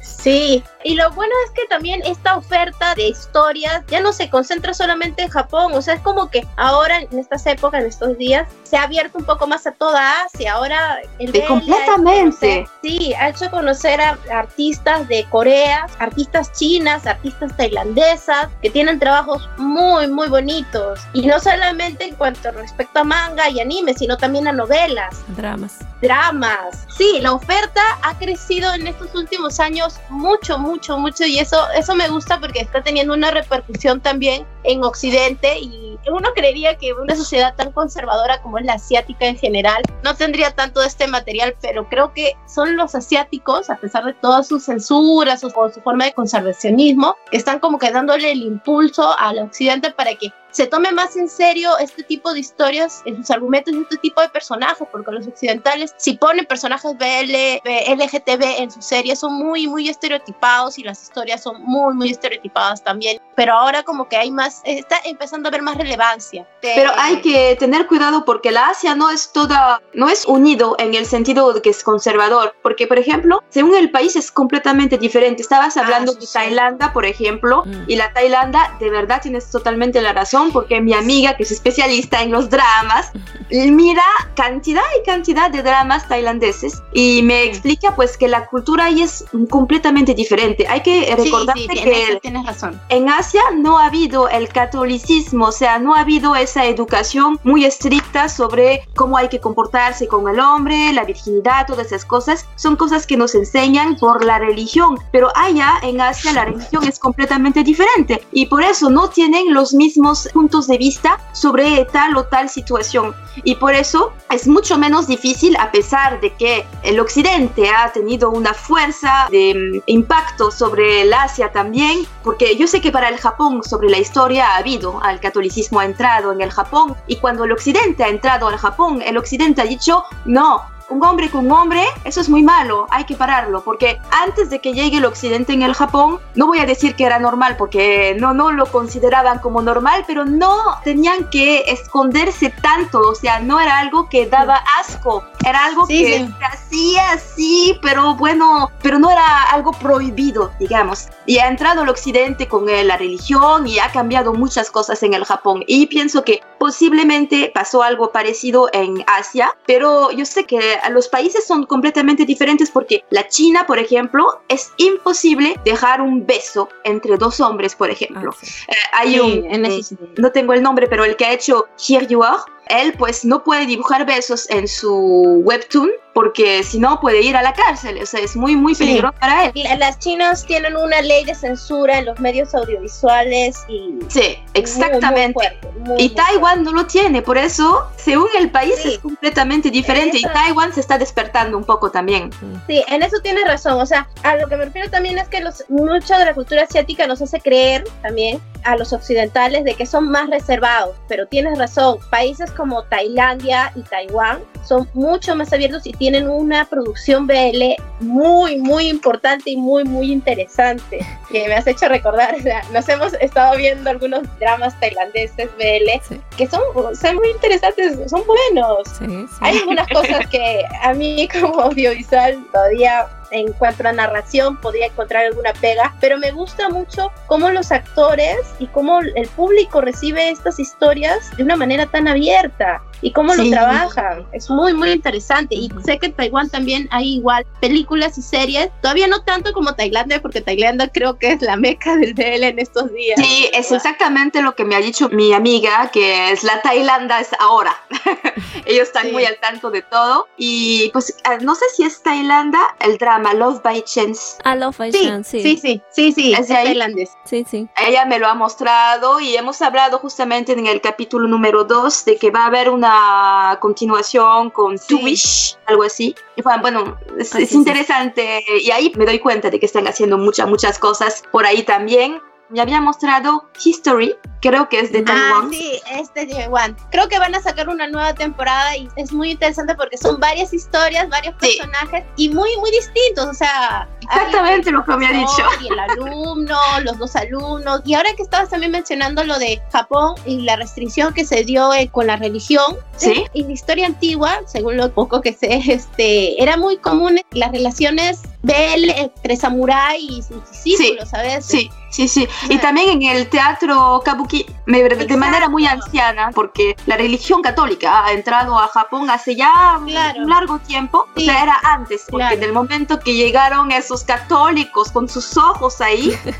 [0.00, 4.72] Sí, y lo bueno es que también esta oferta de historias ya no se concentra
[4.74, 8.46] solamente en Japón, o sea, es como que ahora en estas épocas, en estos días,
[8.62, 10.52] se ha abierto un poco más a toda Asia.
[10.54, 12.64] Ahora el BL ha hecho completamente.
[12.64, 18.98] conocer- Sí, ha hecho conocer a artistas de Corea, artistas chinas, artistas tailandesas, que tienen
[18.98, 21.00] trabajos muy, muy bonitos.
[21.14, 25.78] Y no solamente en cuanto respecto a manga y anime, sino también a novelas Dramas.
[26.00, 26.86] dramas.
[26.96, 31.94] Sí, la oferta ha crecido en estos últimos años mucho, mucho, mucho y eso, eso
[31.94, 37.14] me gusta porque está teniendo una repercusión también en Occidente y uno creería que una
[37.14, 41.54] sociedad tan conservadora como es la asiática en general no tendría tanto de este material,
[41.60, 46.04] pero creo que son los asiáticos, a pesar de todas sus censuras o su forma
[46.04, 50.92] de conservacionismo, que están como que dándole el impulso al Occidente para que se tome
[50.92, 54.86] más en serio este tipo de historias en sus argumentos y este tipo de personajes,
[54.90, 60.78] porque los occidentales, si ponen personajes BL, LGTB en sus series, son muy, muy estereotipados
[60.78, 63.20] y las historias son muy, muy estereotipadas también.
[63.34, 66.46] Pero ahora como que hay más, está empezando a haber más relevancia.
[66.62, 70.94] Pero hay que tener cuidado porque la Asia no es toda, no es unido en
[70.94, 72.54] el sentido de que es conservador.
[72.62, 75.42] Porque, por ejemplo, según el país es completamente diferente.
[75.42, 76.32] Estabas hablando eso de sí.
[76.32, 77.84] Tailandia, por ejemplo, Mm.
[77.88, 82.22] y la Tailandia, de verdad tienes totalmente la razón, porque mi amiga, que es especialista
[82.22, 83.10] en los dramas,
[83.50, 84.02] mira
[84.34, 89.24] cantidad y cantidad de dramas tailandeses y me explica pues que la cultura ahí es
[89.50, 90.66] completamente diferente.
[90.68, 92.80] Hay que Sí, recordarte sí, que tienes razón.
[92.88, 97.64] en Asia no ha habido el catolicismo, o sea, no ha habido esa educación muy
[97.64, 102.46] estricta sobre cómo hay que comportarse con el hombre, la virginidad, todas esas cosas.
[102.56, 106.98] Son cosas que nos enseñan por la religión, pero allá en Asia la religión es
[106.98, 112.24] completamente diferente y por eso no tienen los mismos puntos de vista sobre tal o
[112.24, 113.14] tal situación.
[113.44, 118.30] Y por eso es mucho menos difícil, a pesar de que el occidente ha tenido
[118.30, 123.16] una fuerza de mm, impacto sobre el Asia también, porque yo sé que para el
[123.16, 127.44] Japón sobre la historia ha habido, el catolicismo ha entrado en el Japón, y cuando
[127.44, 131.52] el occidente ha entrado al Japón, el occidente ha dicho, no, un hombre con un
[131.52, 135.52] hombre, eso es muy malo, hay que pararlo, porque antes de que llegue el occidente
[135.52, 139.38] en el Japón, no voy a decir que era normal, porque no, no lo consideraban
[139.38, 144.62] como normal, pero no tenían que esconderse tanto, o sea, no era algo que daba
[144.78, 146.34] asco, era algo Sí, que sí.
[146.38, 151.08] se hacía así, pero bueno, pero no era algo prohibido, digamos.
[151.26, 155.14] Y ha entrado el occidente con eh, la religión y ha cambiado muchas cosas en
[155.14, 160.78] el Japón, y pienso que posiblemente pasó algo parecido en Asia, pero yo sé que
[160.90, 166.68] los países son completamente diferentes porque la China, por ejemplo, es imposible dejar un beso
[166.84, 168.30] entre dos hombres, por ejemplo.
[168.32, 168.46] Ah, sí.
[168.68, 169.80] Eh, hay un, en eh,
[170.16, 173.44] no tengo el nombre, pero el que ha hecho Here You Are, él pues no
[173.44, 178.06] puede dibujar besos en su webtoon porque si no puede ir a la cárcel, o
[178.06, 178.84] sea, es muy, muy Sí.
[178.84, 179.52] peligroso para él.
[179.56, 184.36] La- Las chinas tienen una ley de censura en los medios audiovisuales y Sí, muy,
[184.36, 185.32] muy exactamente.
[185.34, 188.92] fuerte, muy, Y Taiwán no lo tiene, por eso, según el país, Sí.
[188.92, 190.18] es completamente diferente.
[190.18, 192.30] Y Taiwán se está despertando un poco también.
[192.68, 193.80] Sí, en eso tienes razón.
[193.80, 196.62] O sea, a lo que me refiero también es que los, mucho de la cultura
[196.62, 200.96] asiática nos hace creer también a los occidentales de que son más reservados.
[201.08, 206.64] Pero tienes razón, países como Tailandia y Taiwán son mucho más abiertos y tienen una
[206.64, 211.06] producción BL muy, muy importante y muy, muy interesante.
[211.30, 216.00] Que me has hecho recordar, o sea, nos hemos estado viendo algunos dramas tailandeses BL
[216.08, 216.60] Sí, que son,
[216.96, 218.88] son muy interesantes, son buenos.
[218.98, 219.36] sí, sí.
[219.40, 225.26] Hay algunas cosas que a mí como audiovisual todavía en cuanto a narración podría encontrar
[225.26, 230.58] alguna pega, pero me gusta mucho cómo los actores y cómo el público recibe estas
[230.60, 232.80] historias de una manera tan abierta.
[233.02, 234.24] y cómo lo trabajan.
[234.32, 235.54] Es muy, muy interesante.
[235.54, 239.74] Y sé que en Taiwán también hay igual películas y series, todavía no tanto como
[239.74, 243.20] Tailandia, porque Tailandia creo que es la meca del DL en estos días.
[243.20, 247.28] Sí, es exactamente lo que me ha dicho mi amiga, que es la Tailandia es
[247.40, 247.76] ahora.
[248.64, 250.26] Ellos están muy al tanto de todo.
[250.38, 254.38] Y pues ah, no sé si es Tailandia, el drama Love by Chance.
[254.44, 255.56] Ah, Love by sí, Chance, sí.
[255.56, 257.10] Sí, sí, sí, es, tailandés.
[257.24, 257.68] Sí, sí.
[257.76, 262.16] Ella me lo ha mostrado y hemos hablado justamente en el capítulo número 2 de
[262.16, 265.56] que va a haber una continuación con sí.
[265.66, 266.14] algo así.
[266.36, 270.48] Y bueno, es, es interesante y ahí me doy cuenta de que están haciendo muchas,
[270.48, 275.46] muchas cosas por ahí también me había mostrado History, creo que es de Taiwán.
[275.46, 276.76] Ah, sí, es de Taiwán.
[276.90, 280.52] Creo que van a sacar una nueva temporada y es muy interesante porque son varias
[280.52, 283.26] historias, varios personajes y muy, muy distintos.
[283.26, 285.42] O sea, exactamente lo que me ha dicho.
[285.62, 287.80] Y el alumno, los dos alumnos.
[287.84, 291.72] Y ahora que estabas también mencionando lo de Japón y la restricción que se dio
[291.72, 293.24] eh, con la religión, ¿Sí?
[293.32, 298.20] en la historia antigua, según lo poco que sé, este, era muy común las relaciones
[298.42, 301.46] BL entre samurái y sus discípulos, ¿sabes?
[301.46, 301.70] Sí.
[301.94, 302.28] Sí, sí.
[302.48, 308.10] Y también en el teatro kabuki, de manera muy anciana, porque la religión católica ha
[308.10, 311.06] entrado a Japón hace ya un largo tiempo.
[311.14, 315.80] O sea, era antes, porque en el momento que llegaron esos católicos con sus ojos
[315.80, 316.34] ahí, eh,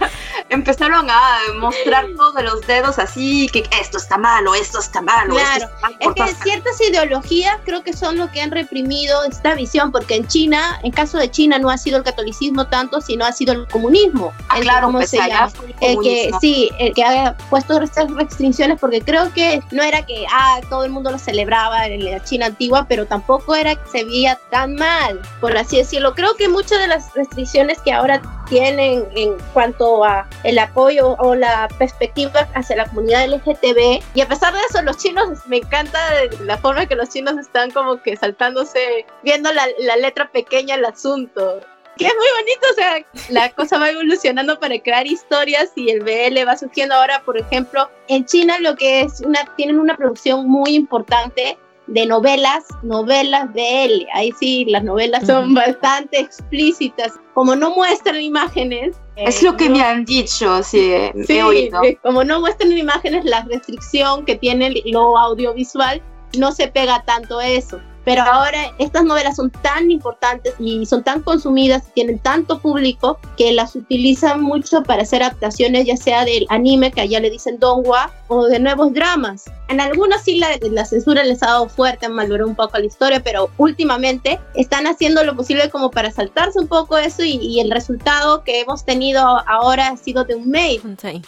[0.50, 5.34] empezaron a mostrar todos los dedos así, que esto está malo, esto está malo.
[5.34, 5.68] Claro.
[5.98, 10.28] es que ciertas ideologías creo que son lo que han reprimido esta visión, porque en
[10.28, 13.66] China, en caso de China, no ha sido el catolicismo tanto, sino ha sido el
[13.66, 14.32] comunismo.
[14.48, 15.50] Ah, claro, pues se llama.
[15.80, 20.26] El que, sí, el que haya puesto estas restricciones, porque creo que no era que
[20.32, 24.04] ah, todo el mundo lo celebraba en la China antigua, pero tampoco era que se
[24.04, 26.14] veía tan mal, por así decirlo.
[26.14, 31.34] Creo que muchas de las restricciones que ahora tienen en cuanto a el apoyo o
[31.34, 34.02] la perspectiva hacia la comunidad LGTB.
[34.14, 35.98] Y a pesar de eso, los chinos, me encanta
[36.40, 40.84] la forma que los chinos están como que saltándose, viendo la, la letra pequeña el
[40.84, 41.60] asunto
[41.96, 46.00] que es muy bonito, o sea, la cosa va evolucionando para crear historias y el
[46.00, 50.48] BL va surgiendo ahora, por ejemplo, en China lo que es una, tienen una producción
[50.48, 54.06] muy importante de novelas, novelas BL.
[54.12, 57.14] Ahí sí, las novelas son bastante explícitas.
[57.34, 58.96] Como no muestran imágenes.
[59.16, 60.92] Es lo que me han dicho, sí,
[61.28, 61.80] he oído.
[62.02, 66.02] Como no muestran imágenes, la restricción que tiene lo audiovisual
[66.36, 67.80] no se pega tanto a eso.
[68.06, 73.52] Pero ahora estas novelas son tan importantes y son tan consumidas tienen tanto público que
[73.52, 78.12] las utilizan mucho para hacer adaptaciones, ya sea del anime, que allá le dicen donghua,
[78.28, 79.46] o de nuevos dramas.
[79.68, 83.20] En algunos sí la, la censura les ha dado fuerte, malogrado un poco la historia,
[83.22, 88.44] pero últimamente están haciendo lo posible como para saltarse un poco eso y, el resultado
[88.44, 90.82] que hemos tenido ahora ha sido de un mail,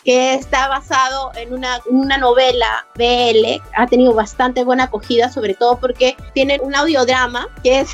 [0.04, 5.78] que está basado en una, una novela BL, ha tenido bastante buena acogida, sobre todo
[5.78, 7.92] porque tienen un audiodrama que es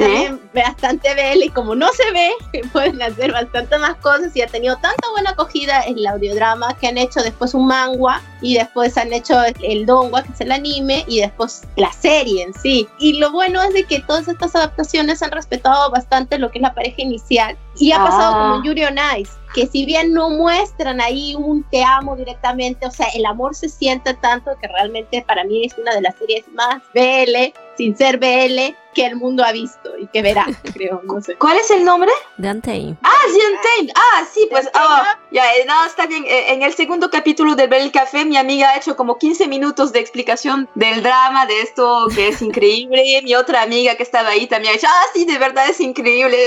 [0.52, 2.32] bastante BL y como no se ve,
[2.72, 6.98] pueden hacer bastante más cosas y ha tenido tanta buena acogida el audiodrama que han
[6.98, 11.62] hecho después un manga y después han hecho el que es el anime, y después
[11.76, 12.88] la serie en sí.
[12.98, 16.62] Y lo bueno es de que todas estas adaptaciones han respetado bastante lo que es
[16.62, 21.00] la pareja inicial y ha pasado como Yuri on Ice que si bien no muestran
[21.00, 25.44] ahí un te amo directamente, o sea, el amor se siente tanto que realmente para
[25.44, 29.52] mí es una de las series más BL, sin ser BL, que el mundo ha
[29.52, 31.36] visto y que verá, creo, no sé.
[31.36, 32.10] ¿Cuál es el nombre?
[32.40, 32.96] The Untamed.
[33.02, 33.92] Ah, The Untamed.
[33.94, 36.24] Ah, sí, pues, oh, ya, eh, no, está bien.
[36.24, 39.92] Eh, en el segundo capítulo de Bel Café, mi amiga ha hecho como 15 minutos
[39.92, 43.02] de explicación del drama, de esto que es increíble.
[43.22, 46.38] mi otra amiga que estaba ahí también ha dicho, ah, sí, de verdad es increíble.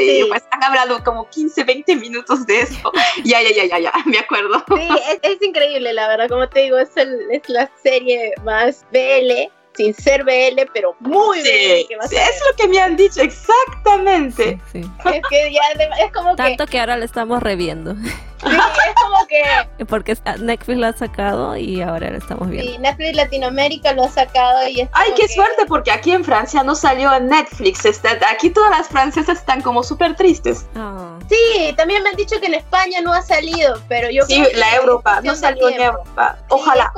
[0.00, 2.92] Y pues han hablado como 15, 20 minutos de eso.
[3.24, 4.64] ya, ya, ya, ya, ya, me acuerdo.
[4.76, 4.88] Sí,
[5.22, 10.24] es, increíble, la verdad, como te digo, es, es la serie más BL sin ser
[10.24, 14.58] BL, pero muy sí, es lo que me han dicho, exactamente.
[14.72, 15.60] Sí, es que ya
[16.04, 16.80] es como Tanto que...
[16.80, 17.94] ahora lo estamos reviendo.
[18.42, 19.84] Sí, es como que...
[19.86, 22.72] Porque Netflix lo ha sacado y ahora lo estamos viendo.
[22.72, 26.62] Sí, Netflix Latinoamérica lo ha sacado y es Ay, qué suerte, porque aquí en Francia
[26.62, 27.84] no salió en Netflix.
[27.84, 30.66] Está, aquí todas las francesas están como súper tristes.
[30.74, 31.18] Ah.
[31.28, 34.76] Sí, también me han dicho que en España no ha salido, pero yo Sí, la
[34.76, 36.38] Europa, no salió en Europa.
[36.48, 36.92] Ojalá.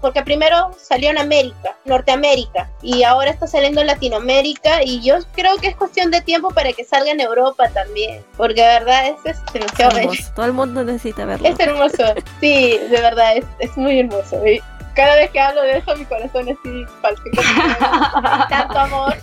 [0.00, 5.56] porque primero salió en América, Norteamérica, y ahora está saliendo en Latinoamérica, y yo creo
[5.56, 9.36] que es cuestión de tiempo para que salga en Europa también, porque de verdad es,
[9.36, 9.98] es demasiado
[10.34, 11.48] Todo el mundo necesita verlo.
[11.48, 14.40] Es hermoso, sí, de verdad, es, es muy hermoso.
[14.94, 18.46] cada vez que hablo de eso, mi corazón así palpita.
[18.48, 19.16] tanto amor.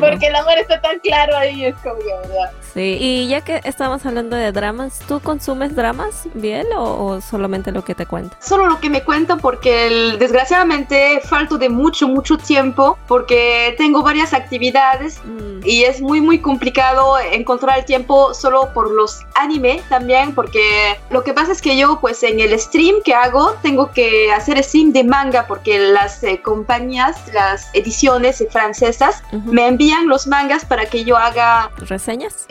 [0.00, 2.50] Porque el amor está tan claro ahí, es como que, ¿verdad?
[2.74, 7.84] Sí, y ya que estamos hablando de dramas, ¿tú consumes dramas, bien o, solamente lo
[7.84, 8.36] que te cuentan?
[8.40, 14.34] Solo lo que me cuentan porque desgraciadamente falto de mucho, mucho tiempo porque tengo varias
[14.34, 15.60] actividades mm.
[15.64, 21.22] y es muy, muy complicado encontrar el tiempo solo por los anime también porque lo
[21.22, 24.92] que pasa es que yo pues en el stream que hago tengo que hacer stream
[24.92, 31.04] de manga porque las eh, compañías, las ediciones francesas me envían los mangas para que
[31.04, 32.44] yo haga reseñas.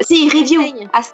[0.00, 0.62] Sí, review.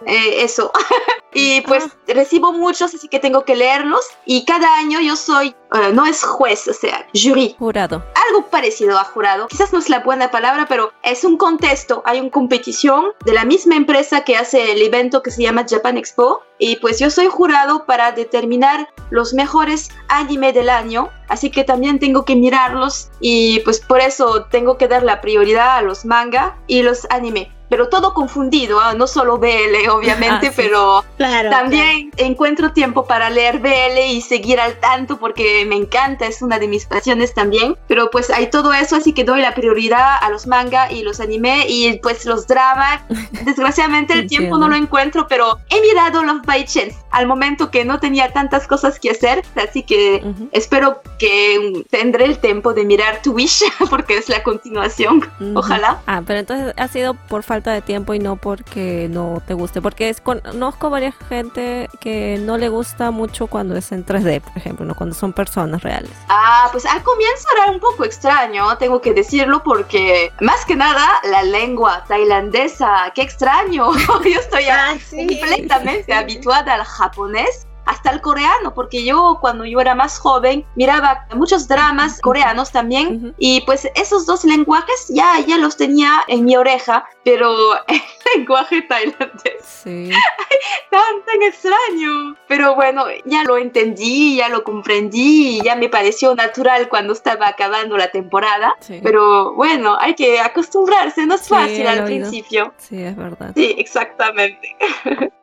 [0.06, 0.72] Eh, eso.
[1.34, 2.12] y pues ah.
[2.14, 4.04] recibo muchos, así que tengo que leerlos.
[4.24, 7.56] Y cada año yo soy, eh, no es juez, o sea, jury.
[7.58, 8.04] Jurado.
[8.28, 9.48] Algo parecido a jurado.
[9.48, 12.02] Quizás no es la buena palabra, pero es un contexto.
[12.04, 15.96] Hay una competición de la misma empresa que hace el evento que se llama Japan
[15.96, 16.42] Expo.
[16.58, 21.10] Y pues yo soy jurado para determinar los mejores anime del año.
[21.30, 25.76] Así que también tengo que mirarlos y pues por eso tengo que dar la prioridad
[25.76, 27.52] a los manga y los anime.
[27.68, 28.94] Pero todo confundido, ¿ah?
[28.94, 34.80] no solo BL, obviamente, ah, pero también encuentro tiempo para leer BL y seguir al
[34.80, 38.96] tanto porque me encanta, es una de mis pasiones también, pero pues hay todo eso,
[38.96, 43.02] así que doy la prioridad a los manga y los anime y pues los dramas.
[43.44, 48.00] Desgraciadamente el tiempo no lo encuentro, pero he mirado los Chance al momento que no
[48.00, 53.32] tenía tantas cosas que hacer, así que espero que tendré el tiempo de mirar Tu
[53.32, 56.00] Wish porque es la continuación, ojalá.
[56.06, 59.82] Ah, pero entonces ha sido por falta de tiempo y no porque no te guste.
[59.82, 64.56] Porque es, conozco varias gente que no le gusta mucho cuando es en 3D, por
[64.56, 66.10] ejemplo, no cuando son personas reales.
[66.28, 71.06] Ah, pues al comienzo era un poco extraño, tengo que decirlo, porque más que nada
[71.24, 73.92] la lengua tailandesa, qué extraño.
[74.24, 79.94] Yo estoy ah, completamente habituada al japonés hasta el coreano, porque yo cuando yo era
[79.94, 85.76] más joven miraba muchos dramas coreanos también y pues esos dos lenguajes ya, ya los
[85.76, 87.52] tenía en mi oreja, pero
[87.88, 88.00] el
[88.36, 90.10] lenguaje tailandés sí.
[90.90, 92.36] tan, tan extraño.
[92.46, 97.96] Pero bueno, ya lo entendí, ya lo comprendí, ya me pareció natural cuando estaba acabando
[97.96, 102.72] la temporada, pero bueno, hay que acostumbrarse, no es fácil al principio.
[102.76, 103.52] Sí, es verdad.
[103.56, 104.76] Sí, exactamente.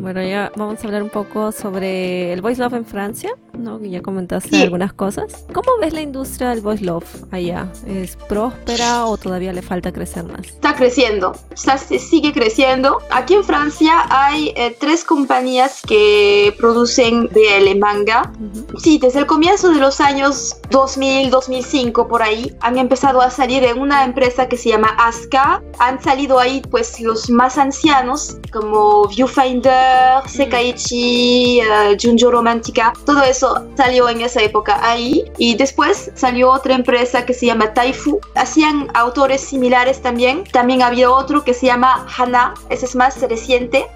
[0.00, 3.78] Bueno, ya vamos a hablar un poco sobre el voice love en Francia, ¿no?
[3.80, 5.44] Que ya comentaste algunas cosas.
[5.52, 7.70] ¿Cómo ves la industria del voice love allá?
[7.86, 10.46] ¿Es próspera o todavía le falta crecer más?
[10.46, 12.98] Está creciendo, está, sigue creciendo.
[13.10, 18.32] Aquí en Francia hay eh, tres compañías que producen BL manga.
[18.78, 23.64] Sí, desde el comienzo de los años 2000, 2005 por ahí han empezado a salir
[23.64, 25.62] en una empresa que se llama Aska.
[25.78, 33.47] Han salido ahí pues los más ancianos como Viewfinder Sekaichi, uh, Junjo Romantica, todo eso
[33.76, 35.24] salió en esa época ahí.
[35.38, 38.20] Y después salió otra empresa que se llama Taifu.
[38.34, 40.44] Hacían autores similares también.
[40.52, 43.86] También había otro que se llama Hana, ese es más reciente.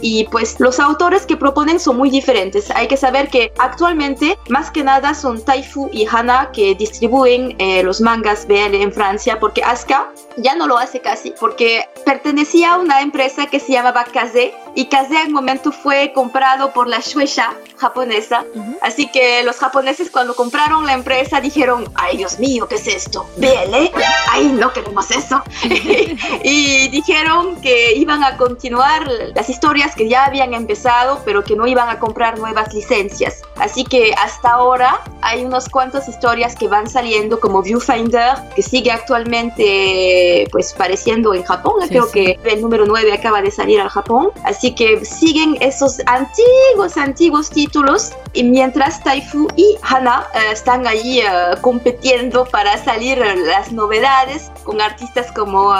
[0.00, 2.70] Y pues los autores que proponen son muy diferentes.
[2.70, 7.82] Hay que saber que actualmente más que nada son Taifu y Hana que distribuyen eh,
[7.82, 12.78] los mangas BL en Francia porque Asuka ya no lo hace casi porque pertenecía a
[12.78, 17.52] una empresa que se llamaba Kaze y Kaze en momento fue comprado por la Shueisha
[17.76, 18.44] japonesa.
[18.82, 23.28] Así que los japoneses cuando compraron la empresa dijeron, ay Dios mío, ¿qué es esto?
[23.36, 23.92] BL,
[24.30, 25.42] ay no queremos eso.
[26.42, 31.66] y dijeron que iban a continuar las historias que ya habían empezado, pero que no
[31.66, 33.42] iban a comprar nuevas licencias.
[33.60, 38.90] Así que hasta ahora hay unos cuantos historias que van saliendo como Viewfinder, que sigue
[38.90, 41.74] actualmente pues pareciendo en Japón.
[41.88, 44.30] Creo que el número 9 acaba de salir al Japón.
[44.44, 48.12] Así que siguen esos antiguos, antiguos títulos.
[48.32, 51.26] Y mientras Taifu y Hana eh, están allí eh,
[51.60, 55.72] compitiendo para salir las novedades con artistas como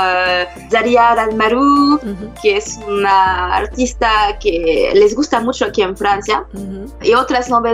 [0.70, 2.00] Zaria Almaru,
[2.42, 6.44] que es una artista que les gusta mucho aquí en Francia,
[7.02, 7.67] y otras novedades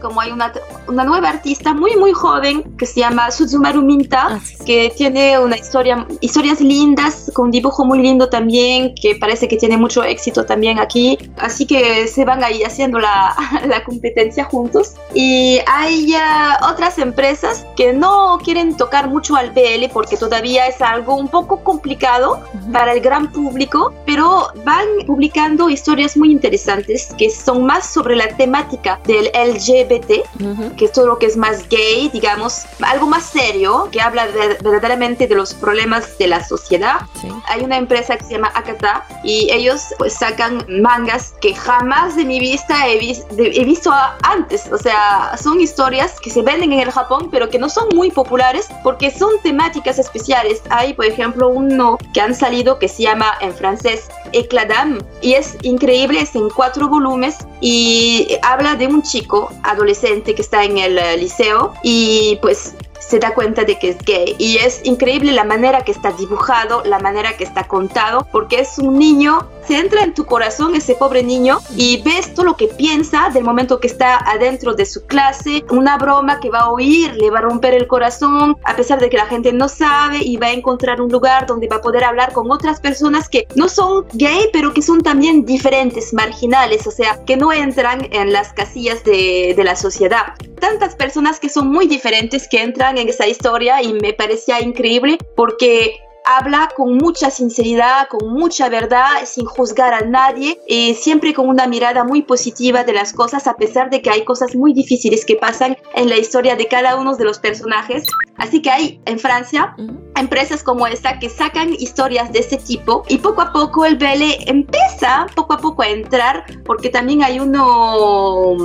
[0.00, 0.52] como hay una,
[0.86, 5.56] una nueva artista muy muy joven que se llama Suzumaru Minta, ah, que tiene una
[5.56, 10.78] historia, historias lindas, con dibujo muy lindo también, que parece que tiene mucho éxito también
[10.78, 13.34] aquí, así que se van ahí haciendo la,
[13.66, 14.94] la competencia juntos.
[15.14, 16.14] Y hay
[16.62, 21.62] otras empresas que no quieren tocar mucho al BL porque todavía es algo un poco
[21.62, 22.40] complicado
[22.72, 28.28] para el gran público, pero van publicando historias muy interesantes que son más sobre la
[28.36, 33.88] temática del LGBT, que es todo lo que es más gay, digamos, algo más serio,
[33.90, 34.26] que habla
[34.62, 37.00] verdaderamente de los problemas de la sociedad.
[37.46, 42.24] Hay una empresa que se llama Akata y ellos pues sacan mangas que jamás de
[42.24, 42.98] mi vista he,
[43.36, 43.92] he visto
[44.22, 44.70] antes.
[44.72, 48.10] O sea, son historias que se venden en el Japón, pero que no son muy
[48.10, 50.62] populares porque son temáticas especiales.
[50.70, 55.56] Hay, por ejemplo, uno que han salido que se llama en francés Ecladam y es
[55.62, 60.98] increíble, es en cuatro volúmenes y habla de un chico adolescente que está en el
[60.98, 62.74] eh, liceo y pues
[63.08, 64.34] se da cuenta de que es gay.
[64.38, 68.78] Y es increíble la manera que está dibujado, la manera que está contado, porque es
[68.78, 72.68] un niño, se entra en tu corazón ese pobre niño y ves todo lo que
[72.68, 77.14] piensa del momento que está adentro de su clase, una broma que va a oír,
[77.14, 80.36] le va a romper el corazón, a pesar de que la gente no sabe y
[80.36, 83.68] va a encontrar un lugar donde va a poder hablar con otras personas que no
[83.68, 88.52] son gay, pero que son también diferentes, marginales, o sea, que no entran en las
[88.52, 90.34] casillas de, de la sociedad.
[90.60, 95.18] Tantas personas que son muy diferentes que entran en esa historia y me parecía increíble
[95.36, 101.48] porque habla con mucha sinceridad, con mucha verdad, sin juzgar a nadie y siempre con
[101.48, 105.24] una mirada muy positiva de las cosas, a pesar de que hay cosas muy difíciles
[105.24, 108.04] que pasan en la historia de cada uno de los personajes.
[108.36, 109.74] Así que hay en Francia
[110.16, 114.22] empresas como esta que sacan historias de ese tipo y poco a poco el BL
[114.46, 118.56] empieza poco a poco a entrar porque también hay uno,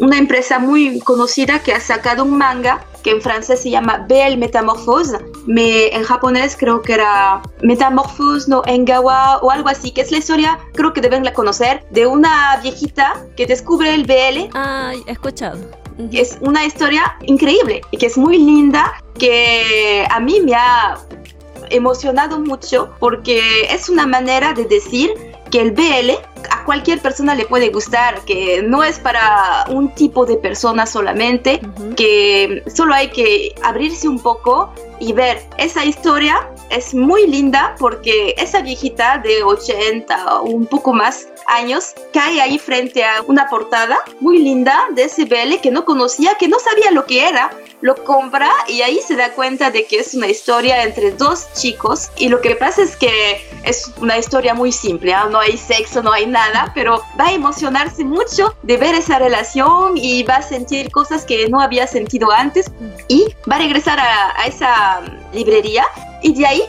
[0.00, 4.36] una empresa muy conocida que ha sacado un manga que en francés se llama Belle
[4.36, 10.10] Metamorphose, me, en japonés creo que era Metamorphose no Engawa o algo así, que es
[10.10, 14.50] la historia, creo que deben la conocer, de una viejita que descubre el BL.
[14.54, 15.58] Ah, he escuchado.
[16.12, 20.98] Es una historia increíble y que es muy linda, que a mí me ha
[21.70, 25.10] emocionado mucho porque es una manera de decir
[25.50, 26.10] que el BL
[26.50, 31.60] a cualquier persona le puede gustar, que no es para un tipo de persona solamente,
[31.96, 38.34] que solo hay que abrirse un poco y ver esa historia es muy linda porque
[38.36, 43.98] esa viejita de 80 o un poco más años cae ahí frente a una portada
[44.20, 47.50] muy linda de ese BL que no conocía, que no sabía lo que era,
[47.80, 52.10] lo compra y ahí se da cuenta de que es una historia entre dos chicos.
[52.16, 55.28] Y lo que pasa es que es una historia muy simple, ¿ah?
[55.30, 59.96] no hay sexo, no hay nada, pero va a emocionarse mucho de ver esa relación
[59.96, 62.70] y va a sentir cosas que no había sentido antes.
[63.08, 65.00] Y va a regresar a, a esa
[65.32, 65.84] librería
[66.22, 66.62] y de ahí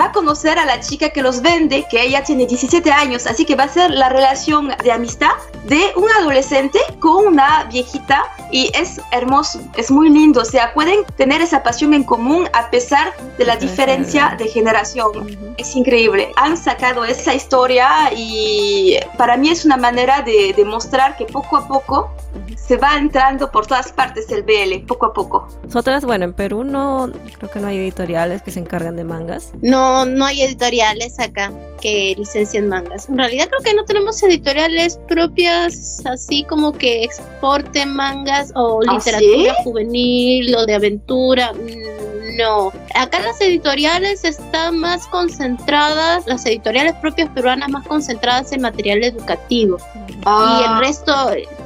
[0.00, 3.44] va a conocer a la chica que los vende, que ella tiene 17 años, así
[3.44, 5.32] que va a ser la relación de amistad
[5.66, 11.04] de un adolescente con una viejita y es hermoso, es muy lindo, o sea, pueden
[11.16, 15.54] tener esa pasión en común a pesar de la diferencia de generación.
[15.58, 16.32] Es increíble.
[16.36, 21.68] Han sacado esa historia y para mí es una manera de demostrar que poco a
[21.68, 22.10] poco
[22.56, 25.48] se va entrando por todas partes el BL, poco a poco.
[25.64, 29.50] Nosotras, bueno, en Perú no, creo que no hay editoriales que se encargan de mangas.
[29.60, 33.08] No, no hay editoriales acá que licencian mangas.
[33.08, 38.94] En realidad creo que no tenemos editoriales propias así como que exporten mangas o ¿Ah,
[38.94, 41.52] literatura juvenil o de aventura.
[41.52, 48.62] Mm, no, acá las editoriales están más concentradas, las editoriales propias peruanas más concentradas en
[48.62, 49.78] material educativo.
[50.08, 50.78] Y el ah.
[50.80, 51.12] resto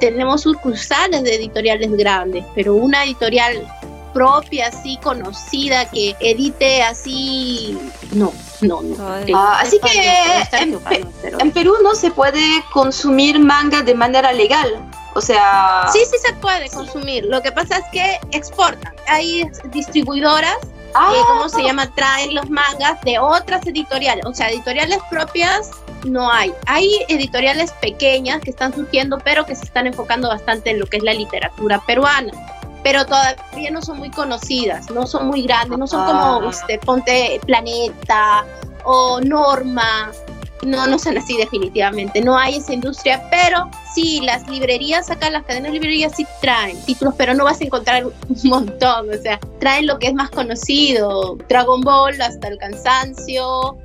[0.00, 3.66] tenemos sucursales de editoriales grandes, pero una editorial
[4.14, 7.76] propia, así conocida, que edite así,
[8.12, 8.96] no, no, no.
[9.34, 14.88] Ah, así que en, Perú no se puede consumir manga de manera legal.
[15.14, 15.86] O sea...
[15.92, 17.24] Sí, sí se puede consumir.
[17.26, 18.94] Lo que pasa es que exportan.
[19.06, 21.64] Hay distribuidoras que, ¿cómo se ah.
[21.66, 21.90] llama?
[21.94, 24.24] Traen los mangas de otras editoriales.
[24.26, 25.70] O sea, editoriales propias
[26.04, 26.52] no hay.
[26.66, 30.98] Hay editoriales pequeñas que están surgiendo, pero que se están enfocando bastante en lo que
[30.98, 32.32] es la literatura peruana.
[32.84, 36.50] Pero todavía no son muy conocidas, no son muy grandes, no son como ah.
[36.50, 38.44] este, Ponte Planeta
[38.84, 40.12] o Norma.
[40.62, 42.20] No, no son así definitivamente.
[42.20, 46.80] No hay esa industria, pero sí, las librerías acá, las cadenas de librerías sí traen
[46.84, 49.10] títulos, pero no vas a encontrar un montón.
[49.10, 51.36] O sea, traen lo que es más conocido.
[51.48, 53.76] Dragon Ball hasta el cansancio,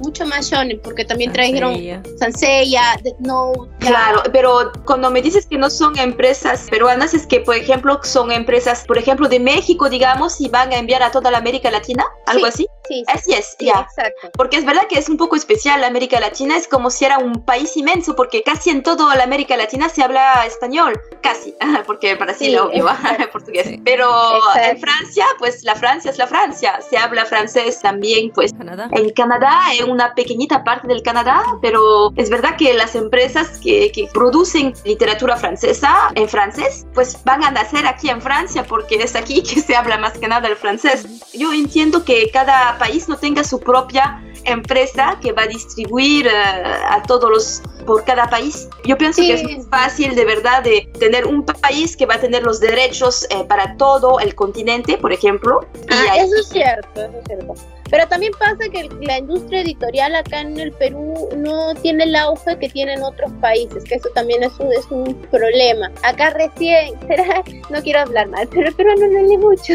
[0.00, 1.80] mucho más shonen, porque también trajeron
[2.18, 3.70] Sanseiya, Death Note.
[3.78, 8.30] Claro, pero cuando me dices que no son empresas peruanas, es que, por ejemplo, son
[8.32, 12.04] empresas, por ejemplo, de México, digamos, y van a enviar a toda la América Latina,
[12.26, 12.66] algo así.
[12.88, 13.86] Sí, así es, ya.
[13.88, 14.30] Exacto.
[14.34, 17.18] Porque es verdad que es un poco especial la América Latina, es como si era
[17.18, 21.54] un país inmenso, porque casi en toda la América Latina se habla español, casi,
[21.86, 23.30] porque Brasil Sí, obvio, exacto.
[23.32, 23.66] portugués.
[23.66, 23.80] Sí.
[23.84, 24.70] Pero Exacto.
[24.70, 26.80] en Francia, pues la Francia es la Francia.
[26.88, 28.88] Se habla francés también, pues Canadá.
[28.92, 33.90] en Canadá, en una pequeñita parte del Canadá, pero es verdad que las empresas que,
[33.92, 39.14] que producen literatura francesa en francés, pues van a nacer aquí en Francia porque es
[39.16, 41.06] aquí que se habla más que nada el francés.
[41.32, 46.30] Yo entiendo que cada país no tenga su propia empresa que va a distribuir eh,
[46.32, 48.68] a todos los por cada país.
[48.84, 49.28] Yo pienso Sí.
[49.28, 52.58] que es muy fácil de verdad de tener un país que va a tener los
[52.60, 55.60] derechos eh, para todo el continente, por ejemplo.
[55.74, 57.54] y Ah, ahí- eso es cierto, eso es cierto.
[57.90, 62.58] Pero también pasa que la industria editorial acá en el Perú no tiene el auge
[62.58, 65.90] que tienen otros países, que eso también es un, es un problema.
[66.02, 66.94] Acá recién,
[67.70, 69.74] no quiero hablar mal, pero el peruano no lee mucho.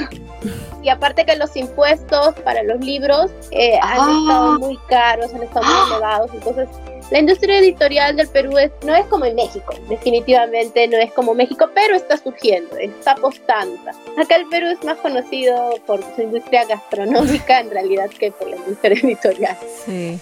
[0.84, 4.18] Y aparte que los impuestos para los libros eh, han Ah.
[4.22, 6.68] estado muy caros, han estado muy elevados, entonces
[7.12, 11.34] la industria editorial del Perú es, no es como en México, definitivamente no es como
[11.34, 13.92] México, pero está surgiendo, está apostando.
[14.18, 18.56] Acá el Perú es más conocido por su industria gastronómica en realidad que por la
[18.56, 19.58] industria editorial.
[19.86, 20.18] Sí.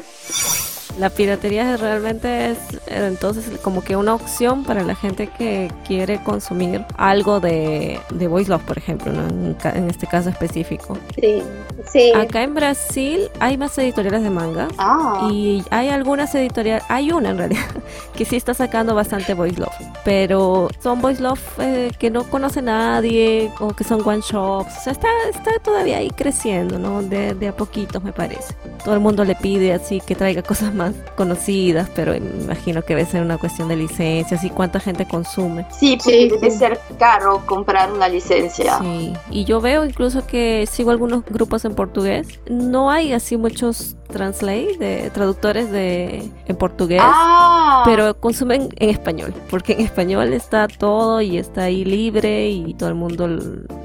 [1.00, 6.22] La piratería realmente es eh, entonces como que una opción para la gente que quiere
[6.24, 9.22] consumir algo de, de Voice Love, por ejemplo, ¿no?
[9.28, 10.98] en, en este caso específico.
[11.20, 11.42] Sí,
[11.92, 12.12] sí.
[12.14, 15.30] Acá en Brasil hay más editoriales de manga Ah.
[15.32, 17.66] y hay algunas editoriales, hay una en realidad,
[18.16, 19.74] que sí está sacando bastante Voice Love,
[20.04, 24.82] pero son Voice Love eh, que no conoce nadie o que son one shops, o
[24.82, 27.02] sea, está, está todavía ahí creciendo, ¿no?
[27.04, 28.54] De, de a poquitos me parece.
[28.84, 32.96] Todo el mundo le pide así que traiga cosas más conocidas, pero me imagino que
[32.96, 35.66] debe ser una cuestión de licencias y cuánta gente consume.
[35.72, 36.58] Sí, porque Sí, debe sí.
[36.58, 38.78] ser caro comprar una licencia.
[38.80, 42.28] Sí, y yo veo incluso que sigo algunos grupos en portugués.
[42.50, 47.02] No hay así muchos translate, de traductores de en portugués.
[47.04, 52.74] Ah, Pero consumen en español, porque en español está todo y está ahí libre y
[52.74, 53.28] todo el mundo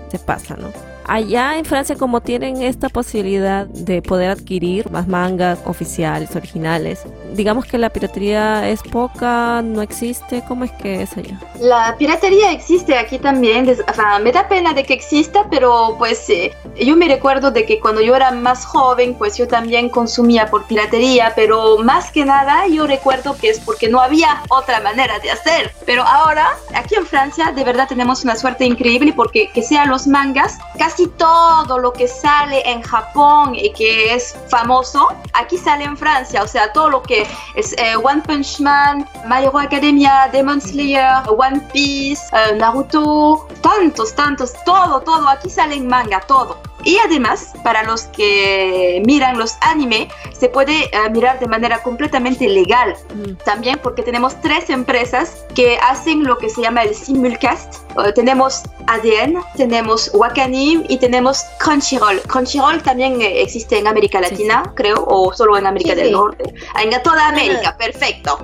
[0.09, 0.69] se pasa, ¿no?
[1.07, 7.67] Allá en Francia, como tienen esta posibilidad de poder adquirir más mangas oficiales, originales, digamos
[7.67, 11.39] que la piratería es poca, no existe, ¿cómo es que es allá?
[11.61, 13.69] la piratería existe aquí también.
[13.69, 17.65] o sea, me da pena de que exista, pero pues eh, yo me recuerdo de
[17.65, 22.25] que cuando yo era más joven, pues yo también consumía por piratería, pero más que
[22.25, 25.73] nada yo recuerdo que es porque no había otra manera de hacer.
[25.87, 30.07] Pero ahora, aquí en Francia, de verdad tenemos una suerte increíble porque que sean los
[30.07, 35.97] mangas, casi todo lo que sale en Japón y que es famoso, aquí sale en
[35.97, 36.43] Francia.
[36.43, 37.24] O sea, todo lo que
[37.55, 44.15] es eh, One Punch Man, My Hero Academia, Demon Slayer, One Piece, eh, Naruto, tantos,
[44.15, 46.59] tantos, todo, todo, aquí sale en manga, todo.
[46.85, 50.09] Y además, para los que miran los anime,
[50.39, 52.95] se puede eh, mirar de manera completamente legal.
[53.15, 57.75] Mm, También porque tenemos tres empresas que hacen lo que se llama el simulcast.
[58.05, 62.21] Eh, tenemos ADN, tenemos Wakanim y tenemos Crunchyroll.
[62.23, 66.09] Crunchyroll también eh, existe en América Sí, Latina, creo, o solo en América Sí, del
[66.09, 66.13] sí.
[66.13, 66.55] Norte.
[66.83, 68.39] En toda América, perfecto.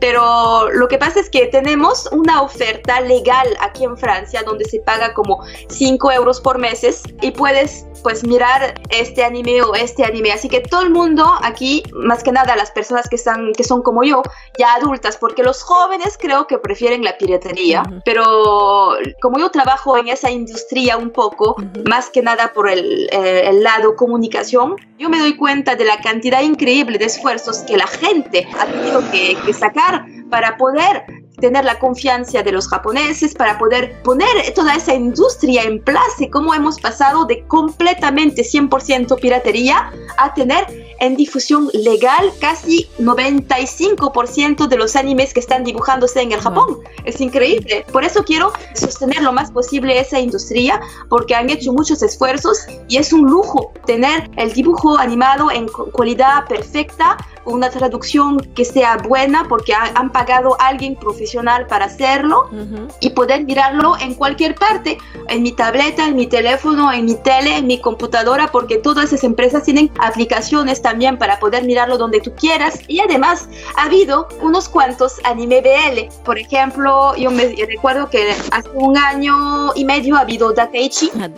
[0.00, 4.80] Pero lo que pasa es que tenemos una oferta legal aquí en Francia donde se
[4.80, 10.30] paga como 5 euros por meses y puedes pues mirar este anime o este anime.
[10.30, 13.82] Así que todo el mundo aquí, más que nada las personas que, están, que son
[13.82, 14.22] como yo,
[14.58, 18.02] ya adultas, porque los jóvenes creo que prefieren la piratería, Ujú.
[18.04, 21.88] pero como yo trabajo en esa industria un poco, Ujú.
[21.88, 25.98] más que nada por el, eh, el lado comunicación, yo me doy cuenta de la
[26.02, 29.83] cantidad increíble de esfuerzos que la gente ha tenido que, que sacar
[30.30, 31.04] para poder
[31.40, 36.54] tener la confianza de los japoneses, para poder poner toda esa industria en place, cómo
[36.54, 40.64] hemos pasado de completamente 100% piratería a tener
[41.00, 46.78] en difusión legal casi 95% de los animes que están dibujándose en el Japón.
[47.04, 47.84] Es increíble.
[47.92, 52.96] Por eso quiero sostener lo más posible esa industria, porque han hecho muchos esfuerzos y
[52.96, 55.66] es un lujo tener el dibujo animado en
[55.96, 61.86] calidad perfecta, una traducción que sea buena, porque ha- han pagado a alguien profesional para
[61.86, 62.88] hacerlo ujú.
[63.00, 67.56] y poder mirarlo en cualquier parte, en mi tableta, en mi teléfono, en mi tele,
[67.56, 72.32] en mi computadora, porque todas esas empresas tienen aplicaciones también para poder mirarlo donde tú
[72.34, 72.78] quieras.
[72.88, 76.08] Y además ha habido unos cuantos anime BL.
[76.24, 81.10] Por ejemplo, yo me recuerdo que hace un año y medio ha habido Dakaichi.
[81.20, 81.28] Ah,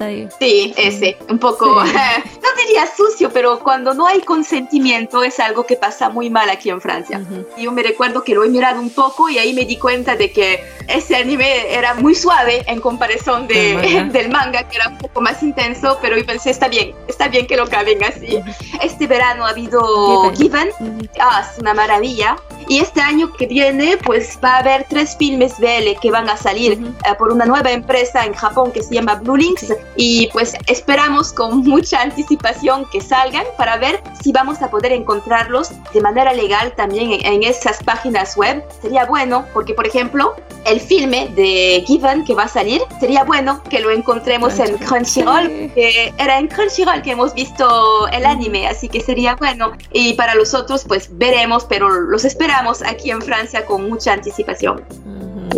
[0.00, 0.28] ahí.
[0.40, 1.92] Sí, ese, un poco, Sí.
[2.42, 6.70] no diría sucio, pero cuando no hay consentimiento es algo que pasa muy mal aquí
[6.70, 7.20] en Francia.
[7.20, 7.46] Ujú.
[7.56, 10.32] Yo me recuerdo que lo he mirado un poco y ahí me di cuenta de
[10.32, 14.12] que ese anime era muy suave en comparación de, Del manga.
[14.18, 17.46] del manga, que era un poco más intenso, pero yo pensé, está bien, está bien
[17.46, 18.40] que lo caben así.
[18.82, 20.70] Este verano ha habido Given.
[20.80, 21.08] Given, Ujú.
[21.20, 22.36] ah, es una maravilla.
[22.68, 26.36] Y este año que viene, pues va a haber tres filmes BL que van a
[26.36, 29.72] salir eh, por una nueva empresa en Japón que se llama Blue Links.
[29.96, 35.70] Y pues esperamos con mucha anticipación que salgan para ver si vamos a poder encontrarlos
[35.92, 38.64] de manera legal también en, esas páginas web.
[38.80, 40.34] Sería bueno, porque por ejemplo,
[40.64, 45.48] el filme de Given que va a salir, sería bueno que lo encontremos en Crunchyroll,
[45.74, 49.72] que era en Crunchyroll que hemos visto el anime, así que sería bueno.
[49.92, 52.53] Y para los otros, pues veremos, pero los esperamos
[52.86, 54.84] aquí en Francia con mucha anticipación.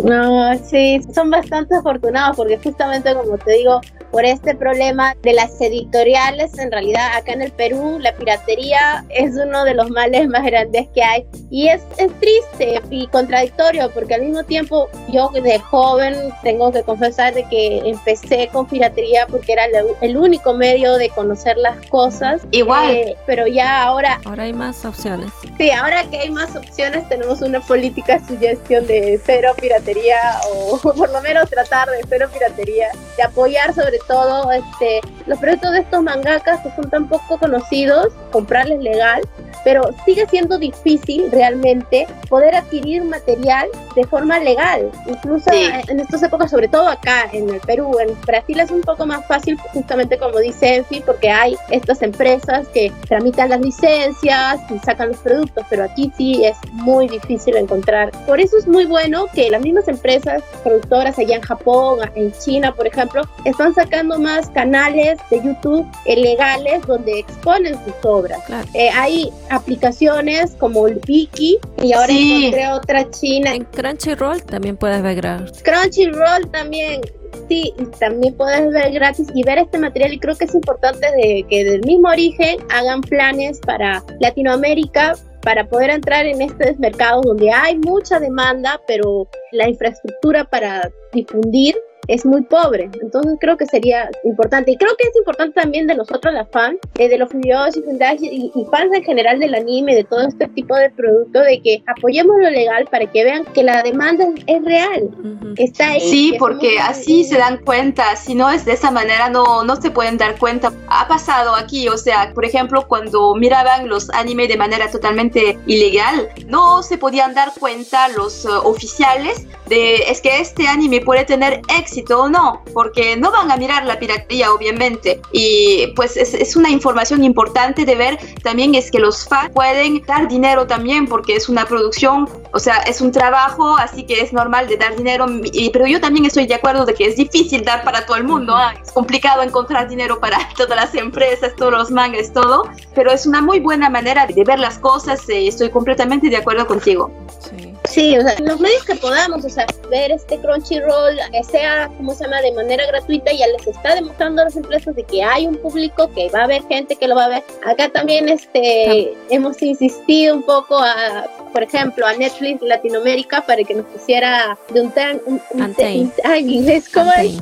[0.03, 3.81] No, sí, son bastante afortunados porque justamente como te digo,
[4.11, 9.35] por este problema de las editoriales, en realidad acá en el Perú la piratería es
[9.35, 14.15] uno de los males más grandes que hay y es, es triste y contradictorio porque
[14.15, 19.53] al mismo tiempo yo de joven tengo que confesar de que empecé con piratería porque
[19.53, 19.65] era
[20.01, 22.41] el, único medio de conocer las cosas.
[22.51, 22.95] Igual.
[22.95, 24.19] Eh, pero ya ahora...
[24.25, 25.31] Ahora hay más opciones.
[25.57, 30.17] Sí, ahora que hay más opciones tenemos una política sugestión de cero piratería
[30.51, 35.71] o por lo menos tratar de cero piratería, de apoyar sobre todo este, los productos
[35.71, 39.21] de estos mangakas que son tan poco conocidos, comprarles legal,
[39.63, 46.51] pero sigue siendo difícil realmente poder adquirir material de forma legal, incluso en estas épocas,
[46.51, 50.39] sobre todo acá en el Perú, en Brasil es un poco más fácil, justamente como
[50.39, 55.83] dice Enfi, porque hay estas empresas que tramitan las licencias y sacan los productos, pero
[55.83, 58.11] aquí sí es muy difícil encontrar.
[58.25, 62.73] Por eso es muy bueno que las mismas empresas productoras allá en Japón, en China,
[62.73, 68.39] por ejemplo, están sacando más canales de YouTube legales donde exponen sus obras.
[68.73, 73.53] Eh, hay aplicaciones como el Wiki y ahora encontré otra china.
[73.53, 75.63] En Crunchyroll también puedes ver gratis.
[75.63, 77.01] Crunchyroll también
[77.47, 81.45] sí, también puedes ver gratis y ver este material y creo que es importante de
[81.49, 85.15] que del mismo origen hagan planes para Latinoamérica
[85.47, 91.73] para poder entrar en estos mercados donde hay mucha demanda, pero la infraestructura para difundir
[92.07, 92.89] es muy pobre.
[93.01, 94.71] Entonces creo que sería importante.
[94.71, 98.51] Y creo que es importante también de nosotros, las fans, eh, de los videos y,
[98.53, 102.35] y, fans en general del anime, de todo este tipo de producto, de que apoyemos
[102.39, 105.09] lo legal para que vean que la demanda es real.
[105.57, 106.01] Está ahí.
[106.01, 108.15] Sí, porque así se dan cuenta.
[108.15, 110.71] Si no es de esa manera, no, no se pueden dar cuenta.
[110.87, 116.29] Ha pasado aquí, o sea, por ejemplo, cuando miraban los animes de manera totalmente ilegal,
[116.47, 121.61] no se podían dar cuenta los uh, oficiales de es que este anime puede tener
[121.77, 125.21] éxito o no, porque no van a mirar la piratería, obviamente.
[125.31, 130.27] Y pues es, una información importante de ver también es que los fans pueden dar
[130.27, 134.67] dinero también, porque es una producción, o sea, es un trabajo, así que es normal
[134.67, 135.25] de dar dinero.
[135.43, 138.23] Y, pero yo también estoy de acuerdo de que es difícil dar para todo el
[138.23, 138.73] mundo, ¿ah?
[138.81, 143.41] es complicado encontrar dinero para todas las empresas, todos los mangas, todo, pero es una
[143.41, 147.11] muy buena manera de ver las cosas, y estoy completamente de acuerdo contigo.
[147.39, 147.76] Sí.
[147.89, 152.13] Sí, o sea, los medios que podamos, o sea, ver este Crunchyroll, que sea, como
[152.13, 155.47] se llama?, de manera gratuita, ya les está demostrando a las empresas de que hay
[155.47, 157.43] un público, que va a haber gente que lo va a ver.
[157.65, 163.73] Acá también este, hemos insistido un poco a, por ejemplo, a Netflix Latinoamérica para que
[163.73, 164.93] nos pusiera de un,
[165.25, 165.75] un, un,
[166.23, 167.37] ay, inglés, ¿cómo es?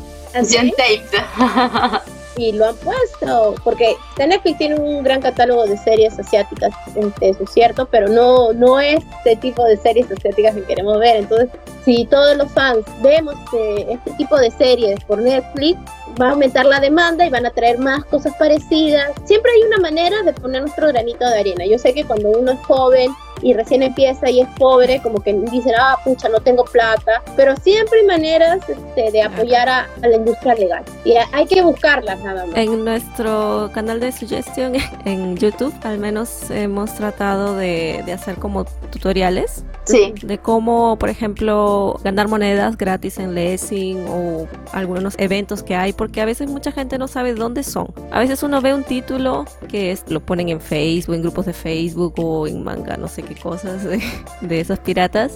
[2.38, 7.44] y lo han puesto, porque Netflix tiene un gran catálogo de series asiáticas, este, eso
[7.44, 11.18] es cierto, pero no, no este tipo de series asiáticas que queremos ver.
[11.18, 11.50] Entonces,
[11.84, 13.36] si todos los fans vemos
[13.90, 15.80] este tipo de series por Netflix,
[16.22, 19.12] va a aumentar la demanda y van a traer más cosas parecidas.
[19.26, 21.66] Siempre hay una manera de poner nuestro granito de arena.
[21.66, 25.34] Yo sé que cuando uno es joven y recién empieza y es pobre, como que
[25.34, 30.16] dicen, ah, pucha, no tengo plata, pero siempre hay maneras este, de apoyar a, la
[30.16, 32.56] industria legal y hay que buscarlas nada más.
[32.56, 34.74] En nuestro canal de sugestión
[35.06, 40.14] en YouTube, al menos hemos tratado de, de hacer como tutoriales sí.
[40.22, 46.22] de cómo, por ejemplo, ganar monedas gratis en Lessing o algunos eventos que hay, porque
[46.22, 47.88] a veces mucha gente no sabe dónde son.
[48.12, 51.54] A veces uno ve un título que es, lo ponen en Facebook, en grupos de
[51.54, 54.02] Facebook o en manga, no sé qué cosas de,
[54.42, 55.34] de esos piratas.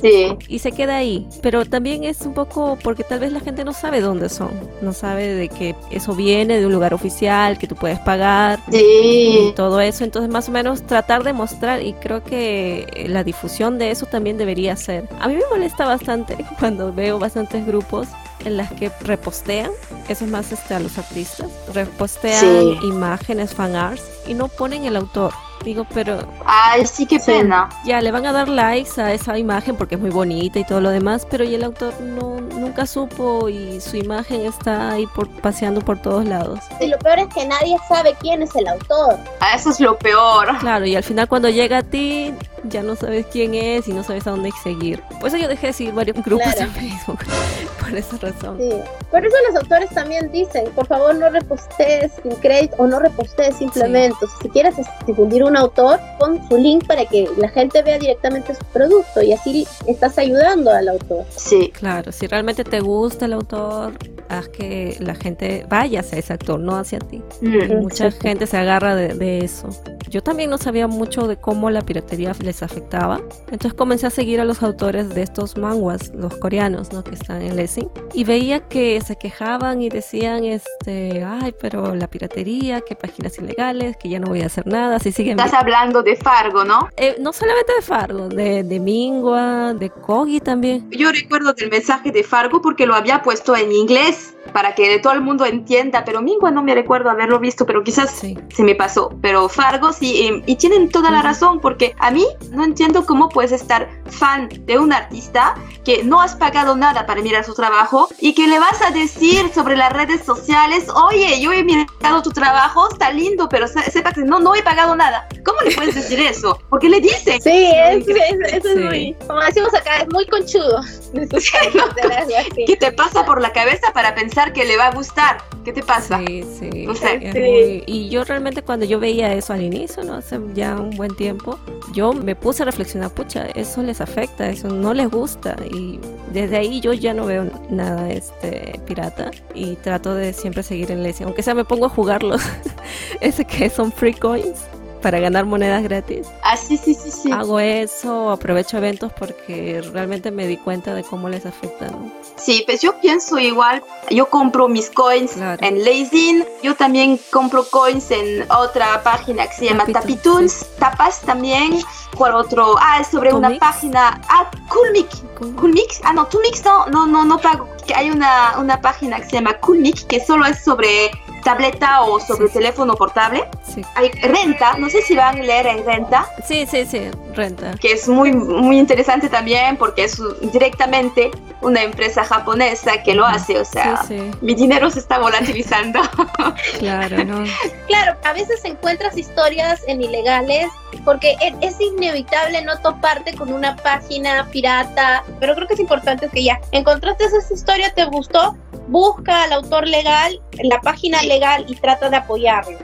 [0.48, 1.28] Y se queda ahí.
[1.42, 4.52] Pero también es un poco porque tal vez la gente no sabe dónde son.
[4.82, 8.60] No sabe de que eso viene de un lugar oficial, que tú puedes pagar.
[8.72, 10.04] Y todo eso.
[10.04, 14.38] Entonces más o menos tratar de mostrar y creo que la difusión de eso también
[14.38, 15.08] debería ser.
[15.20, 18.08] A mí me molesta bastante cuando veo bastantes grupos
[18.46, 19.72] en las que repostean,
[20.08, 24.96] eso es más este, a los artistas, repostean imágenes, fan arts y no ponen el
[24.96, 25.34] autor.
[25.64, 26.20] Digo, pero...
[26.46, 27.70] Ay, sí, qué pena.
[27.86, 30.82] Ya, le van a dar likes a esa imagen porque es muy bonita y todo
[30.82, 35.28] lo demás, pero y el autor no, nunca supo y su imagen está ahí por,
[35.30, 36.60] paseando por todos lados.
[36.80, 39.18] Y lo peor es que nadie sabe quién es el autor.
[39.40, 40.58] Ah, eso es lo peor.
[40.60, 42.34] Claro, y al final cuando llega a ti
[42.64, 45.02] ya no sabes quién es y no sabes a dónde seguir.
[45.20, 47.20] Por eso yo dejé de seguir varios grupos en Facebook,
[47.80, 48.58] por esa razón.
[48.60, 48.70] Sí.
[49.12, 53.58] Por eso los autores también dicen, por favor no repostees sin crédito o no repostees
[53.58, 54.18] simplemente.
[54.42, 54.76] Si quieres
[55.08, 59.34] difundir un autor, pon su link para que la gente vea directamente su producto y
[59.34, 61.26] así estás ayudando al autor.
[61.36, 61.72] Sí.
[61.74, 63.94] Claro, si realmente te gusta el autor,
[64.30, 67.22] haz que la gente vaya hacia ese actor, no hacia ti.
[67.42, 67.82] Mm.
[67.82, 69.70] Mucha gente se agarra de, de eso.
[70.10, 73.22] Yo también no sabía mucho de cómo la piratería les afectaba.
[73.52, 77.04] Entonces comencé a seguir a los autores de estos manguas, los coreanos, ¿no?
[77.04, 77.90] Que están en Lessing.
[78.14, 83.98] Y veía que se quejaban y decían, este, ay, pero la piratería, que páginas ilegales,
[83.98, 85.39] que ya no voy a hacer nada, si siguen...
[85.46, 86.90] Estás hablando de Fargo, ¿no?
[86.98, 90.90] Eh, no solamente de Fargo, de, de Mingua, de Kogi también.
[90.92, 95.14] Yo recuerdo del mensaje de Fargo porque lo había puesto en inglés para que todo
[95.14, 98.36] el mundo entienda, pero Mingua no me recuerdo haberlo visto, pero quizás Sí.
[98.54, 99.12] se me pasó.
[99.22, 103.30] Pero Fargo sí, em, y tienen toda la razón, porque a mí no entiendo cómo
[103.30, 105.54] puedes estar fan de un artista
[105.86, 109.52] que no has pagado nada para mirar su trabajo y que le vas a decir
[109.54, 114.12] sobre las redes sociales, oye, yo he mirado tu trabajo, está lindo, pero se- sepa
[114.14, 115.28] que no, no he pagado nada.
[115.46, 116.60] ¿Cómo le puedes decir eso?
[116.70, 117.44] Porque le dices.
[117.44, 118.70] Sí, es, es- eso Sí.
[118.70, 120.82] es muy, como decimos acá, es muy conchudo.
[122.68, 125.38] ¿Qué te pasa por la cabeza para pensar que le va a gustar?
[125.66, 126.20] ¿Qué te pasa?
[126.26, 126.88] Sí, sí.
[126.88, 127.26] O sea, sí.
[127.40, 130.16] muy- Y yo realmente cuando yo veía eso al inicio, ¿no?
[130.16, 131.60] Hace ya un buen tiempo,
[131.94, 135.56] yo me puse a reflexionar, pucha, eso les afecta, eso no les gusta.
[135.72, 136.00] Y
[136.34, 141.04] desde ahí yo ya no veo nada este pirata y trato de siempre seguir en
[141.04, 141.26] Lessing.
[141.28, 142.42] Aunque sea me pongo a jugarlos,
[143.22, 144.60] ese que son free coins
[145.00, 146.28] para ganar monedas gratis.
[146.44, 147.32] Ah, sí, sí, sí, sí.
[147.32, 152.12] Hago eso, aprovecho eventos porque realmente me di cuenta de cómo les afecta, ¿no?
[152.36, 153.84] Sí, pues yo pienso igual.
[154.10, 155.66] Yo compro mis coins Claro.
[155.66, 156.46] en Lazin.
[156.64, 160.66] Yo también compro coins en otra página que se llama Tapito, Tapitoons.
[160.80, 161.80] Tapas también.
[162.18, 162.76] ¿Cuál otro?
[162.80, 163.60] Ah, es sobre una Coolmix.
[163.60, 164.22] página.
[164.30, 165.24] Ah, Coolmix.
[165.60, 166.02] Coolmix.
[166.04, 167.68] Ah, no, Coolmix no, no, no, no pago.
[167.96, 171.12] Hay una, una página que se llama Coolmix que solo es sobre
[171.44, 173.44] tableta o sobre Sí, teléfono portable.
[173.64, 176.28] Sí, Hay renta, no sé si van a leer en renta.
[176.46, 177.74] sí, sí, sí, renta.
[177.80, 180.22] que es muy, muy interesante también porque es
[180.54, 181.32] directamente
[181.62, 186.00] una empresa japonesa que lo hace, o sea, Sí, sí, mi dinero se está volatilizando.
[186.80, 187.44] claro, ¿no?
[187.88, 190.68] Claro, a veces encuentras historias en ilegales
[191.06, 196.30] porque e- es inevitable no toparte con una página pirata, pero creo que es importante
[196.30, 198.56] que ya encontraste esa historia, te gustó,
[198.90, 202.78] busca al autor legal, la página legal y trata de apoyarlo.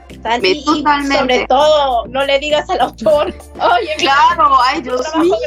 [1.12, 5.36] sobre todo, no le digas al autor, oye, claro, ay Dios mío.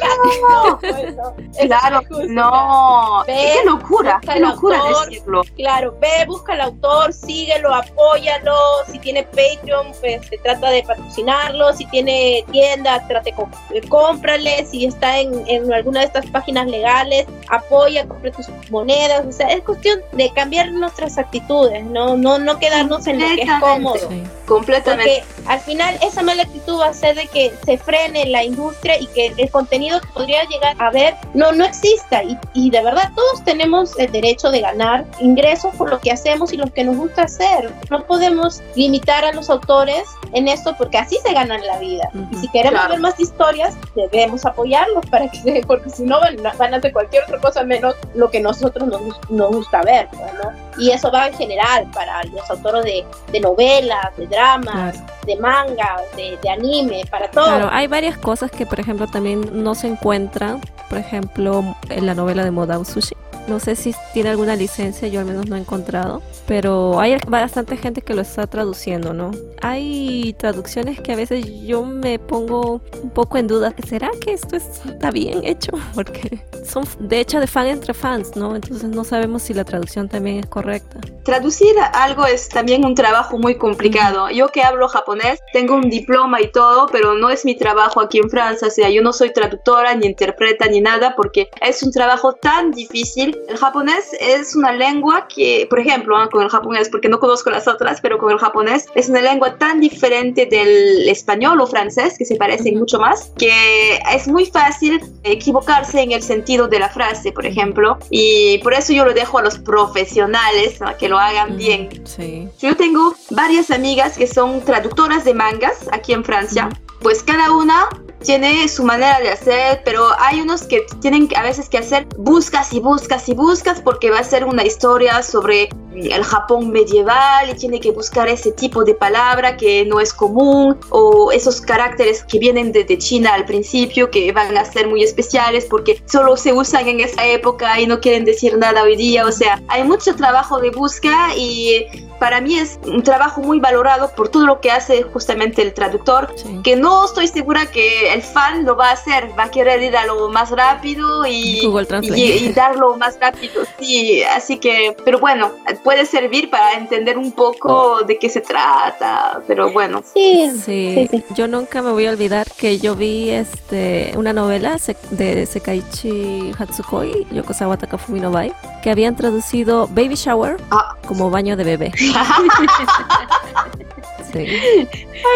[0.50, 1.36] No, pues no,
[1.68, 5.10] Claro, no, Ve, qué locura, qué locura autor.
[5.10, 5.42] decirlo.
[5.56, 8.56] Claro, ve, busca al autor, síguelo, apóyalo.
[8.92, 11.74] Si tiene Patreon, pues se trata de patrocinarlo.
[11.74, 13.32] Si tiene tienda, trate
[13.74, 14.66] eh, cómprale.
[14.66, 19.26] Si está en, en alguna de estas páginas legales, apoya, compre tus monedas.
[19.26, 23.42] O sea, es cuestión de cambiar nuestras actitudes, no, no, no quedarnos en lo que
[23.44, 24.10] es cómodo.
[24.10, 24.24] Sí.
[24.46, 25.24] Completamente.
[25.28, 29.00] Porque al final esa mala actitud va a hacer de que se frene la industria
[29.00, 32.24] y que el contenido que podría llegar a ver no, no exista.
[32.24, 36.52] Y, y de verdad todos tenemos el derecho de ganar ingresos por lo que hacemos
[36.52, 37.72] y lo que nos gusta hacer.
[37.92, 40.04] No podemos limitar a los autores
[40.34, 42.10] en esto porque así se ganan la vida.
[42.32, 42.94] Y si queremos Claro.
[42.94, 46.94] ver más historias, debemos apoyarlos para que se- porque si no van, van a hacer
[46.94, 50.08] cualquier otra cosa menos lo que nosotros nos, nos gusta ver.
[50.14, 50.52] ¿no?
[50.82, 55.00] Y eso va en general para los autores de, de novelas, de dramas, Claro.
[55.26, 57.46] de manga, de, de anime, para todo.
[57.46, 60.62] Claro, hay varias cosas que, por ejemplo, también no se encuentran.
[60.90, 63.16] Por ejemplo, en la novela de Modao Sushi.
[63.48, 66.22] No sé si tiene alguna licencia, yo al menos no he encontrado.
[66.48, 69.32] Pero hay bastante gente que lo está traduciendo, ¿no?
[69.62, 73.74] Hay traducciones que a veces yo me pongo un poco en duda.
[73.88, 75.72] ¿Será que esto está bien hecho?
[75.96, 78.56] Porque son de hecho de fan entre fans, ¿no?
[78.56, 81.00] Entonces no sabemos si la traducción también es correcta.
[81.24, 84.30] Traducir algo es también un trabajo muy complicado.
[84.30, 88.20] Yo que hablo japonés, tengo un diploma y todo, pero no es mi trabajo aquí
[88.20, 88.68] en Francia.
[88.68, 92.72] O sea, yo no soy traductora, ni interpreta, ni nada, porque es un trabajo tan
[92.72, 93.29] difícil.
[93.48, 96.30] El japonés es una lengua que, por ejemplo, ¿no?
[96.30, 99.58] con el japonés, porque no conozco las otras, pero con el japonés es una lengua
[99.58, 105.02] tan diferente del español o francés, que se parecen mucho más, que es muy fácil
[105.24, 107.98] equivocarse en el sentido de la frase, por ejemplo.
[108.10, 110.96] Y por eso yo lo dejo a los profesionales ¿no?
[110.98, 111.90] que lo hagan bien.
[112.06, 112.48] Sí.
[112.60, 116.70] Yo tengo varias amigas que son traductoras de mangas aquí en Francia.
[117.02, 117.88] Pues cada una
[118.24, 122.74] tiene su manera de hacer, pero hay unos que tienen a veces que hacer buscas
[122.74, 127.54] y buscas y buscas porque va a ser una historia sobre el Japón medieval y
[127.56, 132.40] tiene que buscar ese tipo de palabra que no es común o esos caracteres que
[132.40, 136.88] vienen desde China al principio que van a ser muy especiales porque solo se usan
[136.88, 139.26] en esa época y no quieren decir nada hoy día.
[139.26, 141.86] O sea, hay mucho trabajo de búsqueda y
[142.20, 146.34] para mí es un trabajo muy valorado por todo lo que hace justamente el traductor,
[146.64, 149.96] que no estoy segura que el fan lo va a hacer, va a querer ir
[149.96, 155.52] a lo más rápido y, y, darlo más rápido, sí, así que, pero bueno,
[155.84, 160.02] puede servir para entender un poco de qué se trata, pero bueno.
[160.14, 161.10] Sí, sí.
[161.36, 164.78] yo nunca me voy a olvidar que yo vi este una novela
[165.12, 168.52] de Sekaichi Hatsukoi, Yokosawa Takafumi no Bai,
[168.82, 170.96] que habían traducido Baby Shower ah.
[171.08, 171.92] como baño de bebé.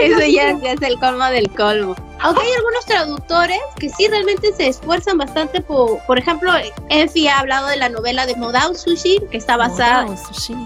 [0.01, 1.95] Eso ya, es el colmo del colmo.
[2.23, 6.51] Aunque hay algunos traductores que sí realmente se esfuerzan bastante por, por ejemplo,
[6.89, 10.05] Enfi ha hablado de la novela de Modao Sushi, que está basada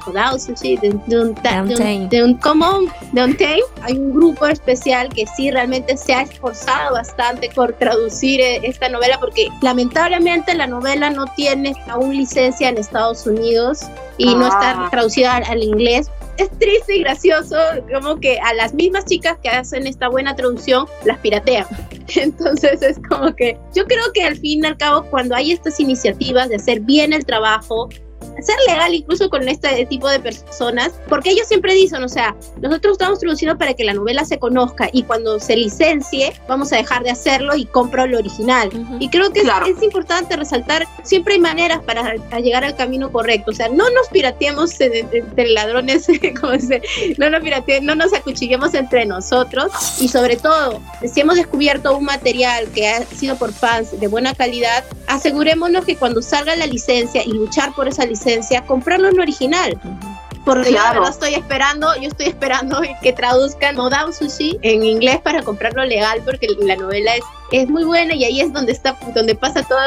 [0.05, 1.33] Modao Sushi de, un, de, un,
[2.09, 7.73] de un, de Hay un grupo especial que sí realmente se ha esforzado bastante por
[7.73, 13.81] traducir eh, esta novela porque lamentablemente la novela no tiene aún licencia en Estados Unidos
[14.17, 14.87] y no está ah.
[14.91, 16.11] traducida al, inglés.
[16.37, 17.57] Es triste y gracioso,
[17.91, 21.65] como que a las mismas chicas que hacen esta buena traducción las piratean.
[22.15, 25.79] Entonces es como que yo creo que al fin y al cabo cuando hay estas
[25.79, 27.89] iniciativas de hacer bien el trabajo,
[28.41, 32.93] ser legal incluso con este tipo de personas, porque ellos siempre dicen, o sea, nosotros
[32.93, 37.03] estamos traduciendo para que la novela se conozca y cuando se licencie vamos a dejar
[37.03, 38.69] de hacerlo y compro lo original.
[38.99, 43.53] Y creo que es, importante resaltar, siempre hay maneras para llegar al camino correcto, o
[43.53, 46.07] sea, no nos pirateemos entre ladrones,
[46.41, 46.53] como
[47.17, 50.81] no nos pirateemos, no nos acuchillemos entre nosotros y sobre todo,
[51.11, 55.95] si hemos descubierto un material que ha sido por fans de buena calidad, asegurémonos que
[55.95, 58.26] cuando salga la licencia y luchar por esa licencia,
[58.65, 59.79] comprarlo en original.
[60.45, 61.03] Porque claro.
[61.03, 66.21] yo estoy esperando, yo estoy esperando que traduzcan Modao Sushi en inglés para comprarlo legal
[66.23, 69.81] porque la novela es es muy buena y ahí es donde está donde pasa toda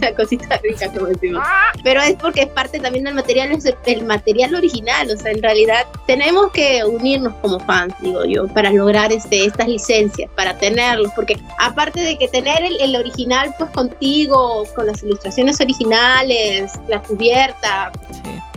[0.00, 1.42] la, cosita rica como decimos.
[1.82, 5.86] Pero es porque es parte también del material el, material original o sea en realidad
[6.06, 11.38] tenemos que unirnos como fans digo yo para lograr este estas licencias para tenerlos porque
[11.58, 17.92] aparte de que tener el, original pues contigo con las ilustraciones originales la cubierta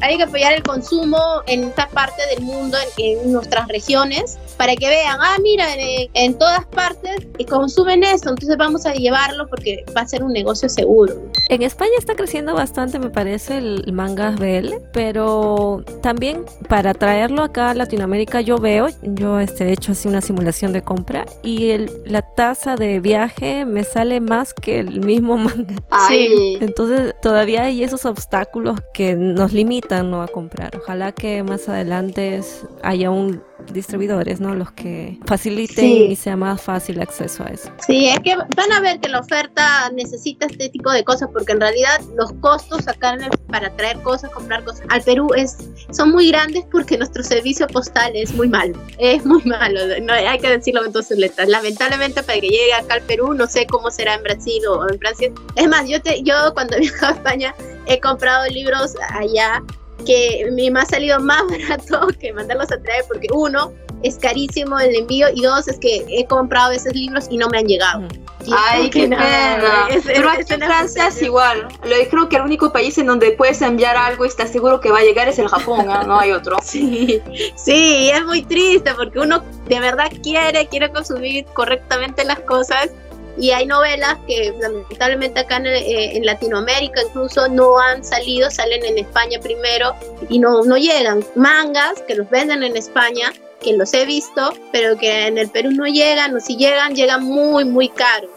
[0.02, 1.18] hay que apoyar el consumo
[1.48, 6.38] en esta parte del mundo en, nuestras regiones para que vean ah mira en, en
[6.38, 10.70] todas partes y consumen eso entonces vamos a llevarlo porque va a ser un negocio
[10.70, 11.14] seguro.
[11.50, 17.72] En España está creciendo bastante, me parece, el manga BL, pero también para traerlo acá
[17.72, 21.92] a Latinoamérica yo veo, yo este, he hecho así una simulación de compra y el,
[22.06, 25.76] la tasa de viaje me sale más que el mismo manga.
[26.08, 26.58] Sí.
[26.62, 30.22] Entonces todavía hay esos obstáculos que nos limitan ¿no?
[30.22, 30.78] a comprar.
[30.78, 32.42] Ojalá que más adelante
[32.82, 33.42] haya un
[33.72, 34.56] distribuidores, ¿no?
[34.56, 37.70] Los que faciliten y sea más fácil acceso a eso.
[37.86, 41.54] Sí, es que van a ver que la oferta necesita este tipo de cosas porque
[41.54, 45.58] en realidad los costos acá para traer cosas, comprar cosas al Perú es
[45.92, 50.40] son muy grandes porque nuestro servicio postal es muy malo, es muy malo, no, hay
[50.40, 51.48] que decirlo entonces letras.
[51.48, 54.98] Lamentablemente para que llegue acá al Perú, no sé cómo será en Brasil o en
[55.00, 55.32] Francia.
[55.56, 57.56] Es más, yo te, yo cuando he viajado a España
[57.86, 59.62] he comprado libros allá
[60.04, 63.74] que me ha salido más barato que mandarlos a traer porque uno
[64.04, 67.60] es carísimo el envío y dos es que he comprado esos libros y no me
[67.60, 68.08] han llegado.
[68.52, 69.88] Ay, qué pena.
[70.06, 71.68] Pero aquí en Francia es igual.
[72.10, 75.00] Creo que el único país en donde puedes enviar algo y estás seguro que va
[75.00, 76.04] a llegar es el Japón, ¿no?
[76.04, 76.58] no hay otro.
[76.74, 77.22] Sí,
[77.56, 82.90] sí, es muy triste porque uno de verdad quiere, quiere consumir correctamente las cosas
[83.38, 89.00] y hay novelas que lamentablemente acá eh, en, Latinoamérica incluso no han salido, salen en
[89.00, 89.96] España primero
[90.30, 91.26] y no, no llegan.
[91.36, 93.34] Mangas que los venden en España,
[93.64, 97.24] que los he visto, pero que en el Perú no llegan, o si llegan, llegan
[97.24, 98.30] muy, muy caros.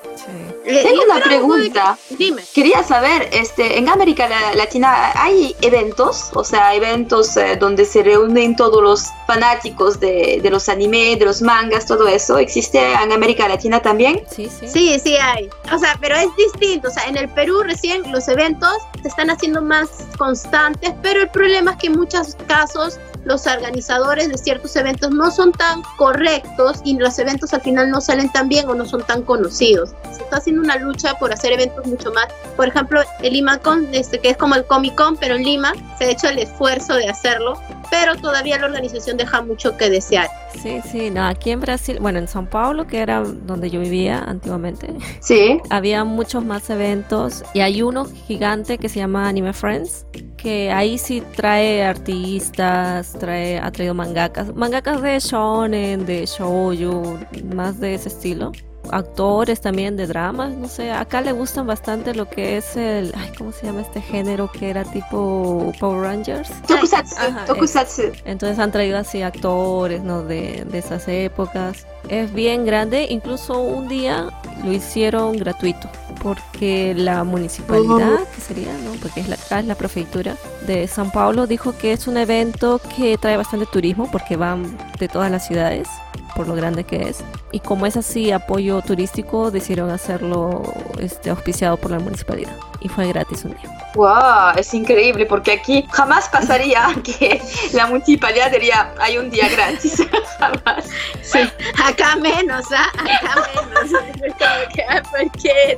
[0.64, 1.98] Eh, Tengo una pregunta.
[2.10, 2.42] Dime.
[2.52, 8.56] Quería saber, este, en América Latina hay eventos, o sea, eventos eh, donde se reúnen
[8.56, 12.38] todos los fanáticos de, de, los anime, de los mangas, todo eso.
[12.38, 14.22] ¿Existe en América Latina también?
[14.34, 14.66] Sí, sí.
[14.66, 15.48] Sí, sí hay.
[15.72, 16.88] O sea, pero es distinto.
[16.88, 21.30] O sea, en el Perú recién los eventos se están haciendo más constantes, pero el
[21.30, 26.80] problema es que en muchos casos los organizadores de ciertos eventos no son tan correctos
[26.84, 29.90] y los eventos al final no salen tan bien o no son tan conocidos.
[30.12, 32.26] Se está haciendo una lucha por hacer eventos mucho más.
[32.56, 36.04] Por ejemplo, el LimaCon, este, que es como el Comic Con, pero en Lima, se
[36.04, 37.60] ha hecho el esfuerzo de hacerlo
[37.90, 40.28] pero todavía la organización deja mucho que desear.
[40.62, 44.18] Sí, sí, no, aquí en Brasil, bueno, en São Paulo, que era donde yo vivía
[44.18, 44.88] antiguamente,
[45.20, 45.60] sí.
[45.70, 50.98] había muchos más eventos y hay uno gigante que se llama Anime Friends, que ahí
[50.98, 57.18] sí trae artistas, trae, ha traído mangakas, mangakas de shonen, de shoujo,
[57.54, 58.52] más de ese estilo
[58.90, 63.32] actores también de dramas, no sé, acá le gustan bastante lo que es el, ay,
[63.36, 66.50] ¿cómo se llama este género que era tipo Power Rangers?
[66.66, 67.16] Tokusatsu,
[67.46, 68.02] tokusatsu.
[68.24, 70.22] Entonces han traído así actores, ¿no?
[70.22, 71.86] De, de esas épocas.
[72.08, 74.28] Es bien grande, incluso un día
[74.64, 75.88] lo hicieron gratuito
[76.22, 78.92] porque la municipalidad, que sería, ¿no?
[79.00, 82.80] Porque es la, acá es la prefectura de San Paulo, dijo que es un evento
[82.96, 85.88] que trae bastante turismo porque van de todas las ciudades
[86.36, 87.18] por lo grande que es.
[87.50, 90.62] Y como es así apoyo turístico, decidieron hacerlo
[91.00, 92.54] este, auspiciado por la municipalidad.
[92.86, 93.68] Y fue gratis un día.
[93.96, 94.56] ¡Wow!
[94.56, 100.06] Es increíble porque aquí jamás pasaría que la municipalidad diría hay un día gratis.
[100.38, 100.84] jamás.
[101.20, 101.40] Sí.
[101.84, 102.86] Acá menos, ¿ah?
[102.94, 103.90] Acá menos.
[105.10, 105.76] ¿Por qué?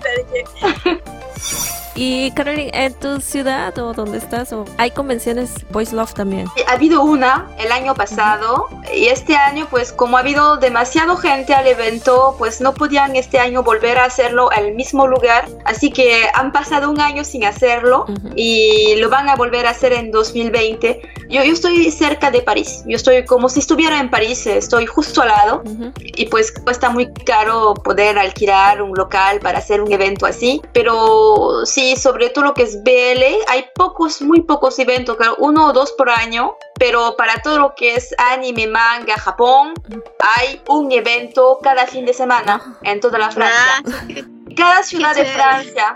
[2.00, 4.52] Y Caroline, ¿en tu ciudad o donde estás?
[4.52, 6.46] O ¿Hay convenciones Voice Love también?
[6.68, 11.54] Ha habido una el año pasado y este año pues como ha habido demasiado gente
[11.54, 16.28] al evento pues no podían este año volver a hacerlo al mismo lugar así que
[16.34, 21.00] han pasado un año sin hacerlo y lo van a volver a hacer en 2020.
[21.28, 25.22] Yo, yo estoy cerca de París, yo estoy como si estuviera en París, estoy justo
[25.22, 25.62] al lado
[25.96, 31.64] y pues cuesta muy caro poder alquilar un local para hacer un evento así, pero
[31.64, 35.72] sí sobre todo lo que es BL, hay pocos, muy pocos eventos, claro, uno o
[35.72, 39.74] dos por año, pero para todo lo que es anime, manga, Japón,
[40.18, 43.82] hay un evento cada fin de semana en toda la Francia.
[43.86, 45.94] Ah, cada ciudad de Francia.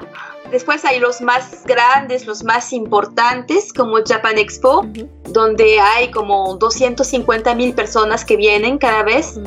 [0.52, 4.86] Después hay los más grandes, los más importantes, como Japan Expo,
[5.30, 9.40] donde hay como 250 mil personas que vienen cada vez.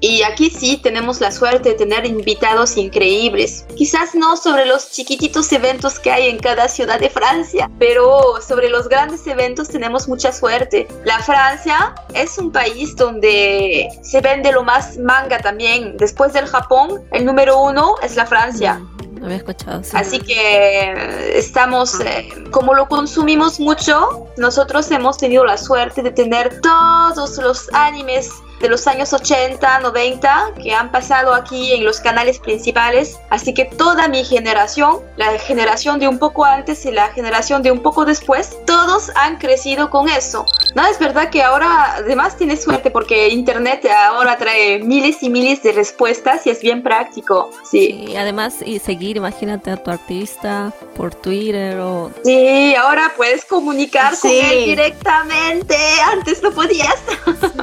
[0.00, 3.66] Y aquí sí tenemos la suerte de tener invitados increíbles.
[3.76, 8.70] Quizás no sobre los chiquititos eventos que hay en cada ciudad de Francia, pero sobre
[8.70, 10.88] los grandes eventos tenemos mucha suerte.
[11.04, 15.96] La Francia es un país donde se vende lo más manga también.
[15.98, 18.74] Después del Japón, el número uno es la Francia.
[18.74, 18.95] Mm,
[19.34, 19.82] escuchado.
[19.92, 26.10] Así que eh, estamos, eh, como lo consumimos mucho, nosotros hemos tenido la suerte de
[26.10, 28.30] tener todos los animes
[28.60, 33.18] de los años 80, 90 que han pasado aquí en los canales principales.
[33.30, 37.70] Así que toda mi generación, la generación de un poco antes y la generación de
[37.70, 40.46] un poco después, todos han crecido con eso.
[40.74, 45.62] No, es verdad que ahora además tienes suerte porque Internet ahora trae miles y miles
[45.62, 47.50] de respuestas y es bien práctico.
[47.70, 52.10] Sí, sí además y seguir, imagínate a tu artista por Twitter o...
[52.24, 55.76] Sí, ahora puedes comunicar con él directamente.
[56.12, 56.94] Antes no podías.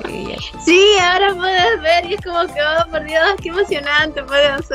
[0.08, 0.36] Sí,
[0.66, 4.70] sí ahora puedes ver y es como que, oh, por Dios, qué emocionante, puedes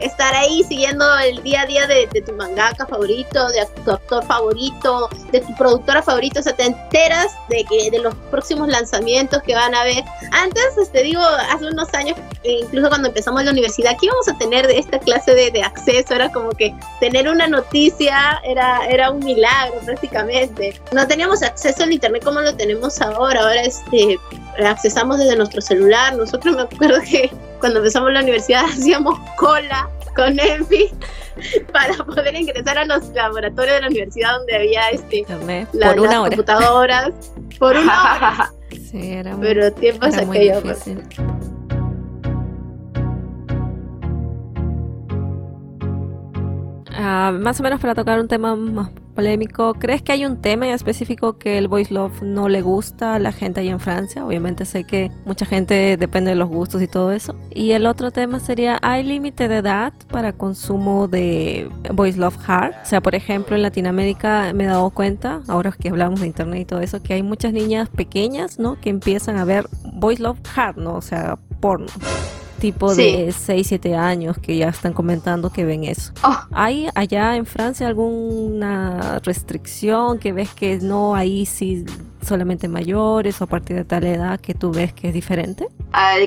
[0.00, 5.08] estar ahí siguiendo el día a día de, tu mangaka favorito, de tu actor favorito,
[5.32, 9.54] de tu productora favorita, o sea, te enteras de que de los próximos lanzamientos que
[9.54, 10.04] van a haber.
[10.32, 14.28] Antes, te este, digo, hace unos años, e incluso cuando empezamos la universidad, aquí íbamos
[14.28, 18.86] a tener de esta clase de, de, acceso, era como que tener una noticia era,
[18.86, 20.80] era un milagro prácticamente.
[20.92, 24.18] No teníamos acceso al internet como lo tenemos ahora, ahora este
[24.64, 26.14] accesamos desde nuestro celular.
[26.14, 30.90] Nosotros me acuerdo que cuando empezamos la universidad hacíamos cola con Enfi
[31.72, 35.24] para poder ingresar a los laboratorios de la universidad donde había este
[35.72, 37.10] las computadoras
[37.58, 38.52] por una hora.
[38.70, 40.84] sí, era muy, Pero tiempos era aquellos.
[46.98, 50.68] Ah, más o menos para tocar un tema más polémico, ¿crees que hay un tema
[50.68, 54.24] en específico que el voice love no le gusta a la gente ahí en Francia?
[54.24, 57.34] Obviamente sé que mucha gente depende de los gustos y todo eso.
[57.50, 62.74] Y el otro tema sería, ¿hay límite de edad para consumo de voice love hard?
[62.82, 66.60] O sea, por ejemplo, en Latinoamérica me he dado cuenta, ahora que hablamos de internet
[66.60, 68.78] y todo eso, que hay muchas niñas pequeñas, ¿no?
[68.80, 70.94] Que empiezan a ver voice love hard, ¿no?
[70.94, 71.86] O sea, porno
[72.56, 76.12] tipo de 6, 7 años que ya están comentando que ven eso.
[76.22, 76.36] Oh.
[76.52, 81.84] ¿Hay allá en Francia alguna restricción que ves que no, ahí sí
[82.26, 85.68] solamente mayores o a partir de tal edad que tú ves que es diferente?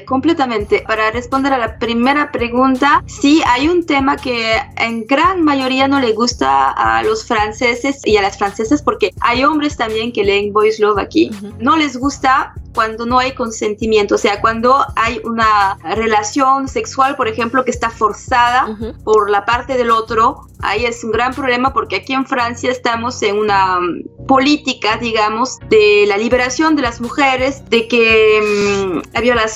[0.05, 0.83] Completamente.
[0.87, 5.99] Para responder a la primera pregunta, sí hay un tema que en gran mayoría no
[5.99, 10.51] le gusta a los franceses y a las francesas porque hay hombres también que leen
[10.53, 11.31] Boys Love aquí.
[11.59, 17.27] No les gusta cuando no hay consentimiento, o sea, cuando hay una relación sexual, por
[17.27, 21.97] ejemplo, que está forzada por la parte del otro, ahí es un gran problema porque
[21.97, 27.67] aquí en Francia estamos en una mm, política, digamos, de la liberación de las mujeres,
[27.69, 29.48] de que mm, la violación,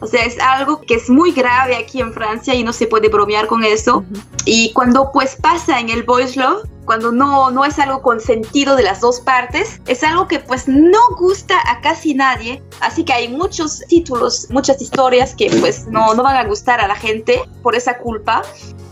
[0.00, 3.08] o sea, es algo que es muy grave aquí en Francia y no se puede
[3.08, 4.04] bromear con eso.
[4.44, 8.84] Y cuando pues pasa en el boys love, cuando no, no es algo consentido de
[8.84, 13.28] las dos partes, es algo que pues no gusta a casi nadie, así que hay
[13.28, 17.74] muchos títulos, muchas historias que pues no, no van a gustar a la gente por
[17.74, 18.42] esa culpa,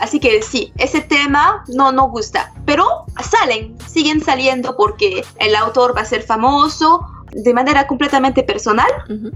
[0.01, 5.97] así que sí, ese tema no, no gusta, pero salen, siguen saliendo porque el autor
[5.97, 8.91] va a ser famoso, de manera completamente personal.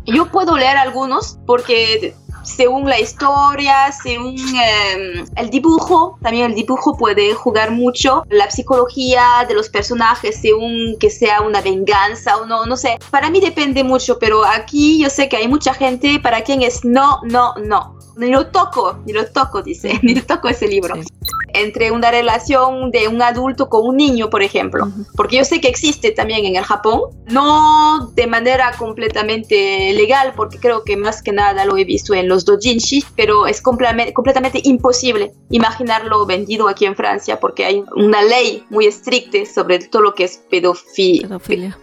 [0.07, 6.97] Yo puedo leer algunos porque según la historia, según em, el dibujo, también el dibujo
[6.97, 12.65] puede jugar mucho, la psicología de los personajes, según que sea una venganza o no,
[12.65, 16.43] no sé, para mí depende mucho, pero aquí yo sé que hay mucha gente para
[16.43, 17.99] quien es no, no, no.
[18.17, 20.95] Ni lo toco, ni lo toco, dice, ni lo toco ese libro
[21.55, 25.69] entre una relación de un adulto con un niño, por ejemplo, porque yo sé que
[25.69, 31.33] existe también en el Japón, no de manera completamente legal, porque creo que más que
[31.33, 36.97] nada lo he visto en los dojinshi, pero es completamente imposible imaginarlo vendido aquí en
[36.97, 41.79] Francia, porque hay una ley muy estricta sobre todo lo que es pedofilia pedofilia.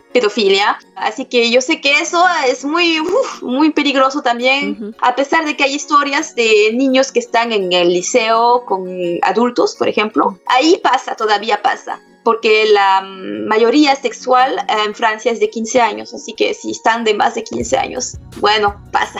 [0.96, 3.00] Así que yo sé que eso es muy,
[3.42, 7.90] muy peligroso también, a pesar de que hay historias de niños que están en el
[7.90, 8.88] liceo con
[9.22, 10.40] adultos, por ejemplo.
[10.48, 16.34] Ahí pasa, todavía pasa porque la mayoría sexual en Francia es de 15 años, así
[16.34, 19.20] que si están de más de 15 años, bueno, pasa.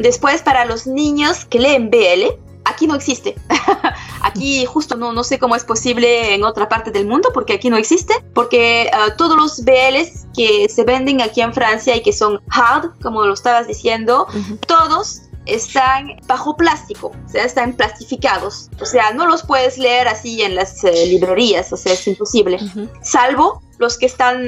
[0.00, 3.34] Después para los niños que leen BL, aquí no existe.
[4.22, 7.70] aquí justo no, no sé cómo es posible en otra parte del mundo porque aquí
[7.70, 12.12] no existe, porque ah, todos los BLs que se venden aquí en Francia y que
[12.12, 14.26] son hard, como lo estabas diciendo,
[14.66, 18.70] todos están bajo plástico, o sea, están plastificados.
[18.80, 22.58] O sea, no los puedes leer así en las eh, librerías, o sea, es imposible.
[23.02, 24.42] Salvo los que están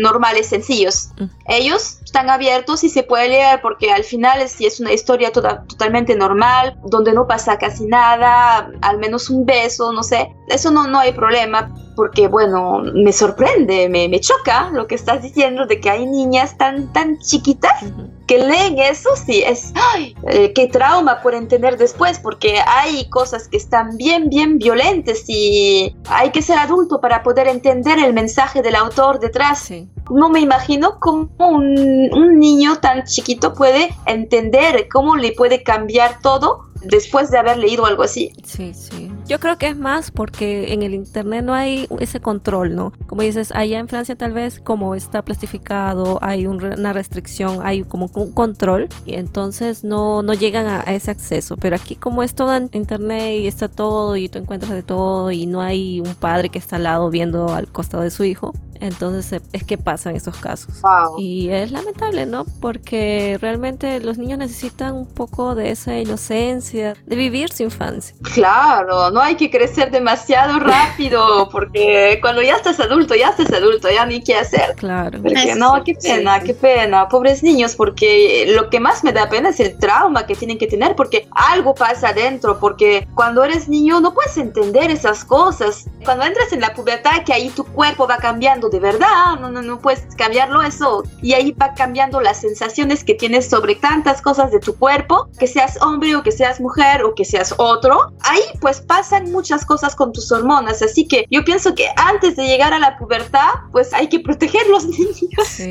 [0.00, 1.08] normales, sencillos.
[1.46, 5.64] Ellos están abiertos y se puede leer porque al final si es una historia toda,
[5.64, 10.86] totalmente normal, donde no pasa casi nada, al menos un beso, no sé, eso no,
[10.86, 15.80] no hay problema porque bueno, me sorprende, me, me choca lo que estás diciendo de
[15.80, 17.84] que hay niñas tan, tan chiquitas
[18.26, 23.48] que leen eso, sí, es, ay, eh, qué trauma por entender después, porque hay cosas
[23.48, 28.62] que están bien, bien violentas y hay que ser adulto para poder entender el mensaje
[28.62, 29.70] del autor detrás.
[30.10, 36.20] No me imagino cómo un, un niño tan chiquito puede entender, cómo le puede cambiar
[36.22, 38.32] todo después de haber leído algo así.
[38.44, 39.10] Sí, sí.
[39.26, 42.92] Yo creo que es más porque en el internet no hay ese control, ¿no?
[43.06, 48.10] Como dices, allá en Francia tal vez como está plastificado, hay una restricción, hay como
[48.14, 51.56] un control y entonces no, no llegan a, ese acceso.
[51.56, 55.30] Pero aquí como es todo en internet y está todo y tú encuentras de todo
[55.30, 58.52] y no hay un padre que está al lado viendo al costado de su hijo,
[58.82, 60.82] entonces es que pasan esos casos.
[61.16, 62.44] Y es lamentable, ¿no?
[62.60, 68.14] Porque realmente los niños necesitan un poco de esa inocencia, de vivir su infancia.
[68.34, 73.90] Claro, no hay que crecer demasiado rápido, porque cuando ya estás adulto, ya estás adulto,
[73.90, 74.74] ya ni qué hacer.
[74.76, 75.20] Claro.
[75.56, 79.60] no, qué pena, qué pena, pobres niños, porque lo que más me da pena es
[79.60, 84.14] el trauma que tienen que tener, porque algo pasa adentro, porque cuando eres niño no
[84.14, 85.86] puedes entender esas cosas.
[86.04, 89.62] Cuando entras en la pubertad, que ahí tu cuerpo va cambiando de verdad, no, no,
[89.62, 91.02] no puedes cambiarlo eso.
[91.20, 95.46] Y ahí va cambiando las sensaciones que tienes sobre tantas cosas de tu cuerpo, que
[95.46, 98.12] seas hombre o que seas mujer o que seas otro.
[98.20, 102.46] Ahí pues pasan muchas cosas con tus hormonas, así que yo pienso que antes de
[102.46, 105.46] llegar a la pubertad, pues hay que proteger los niños.
[105.46, 105.70] Sí.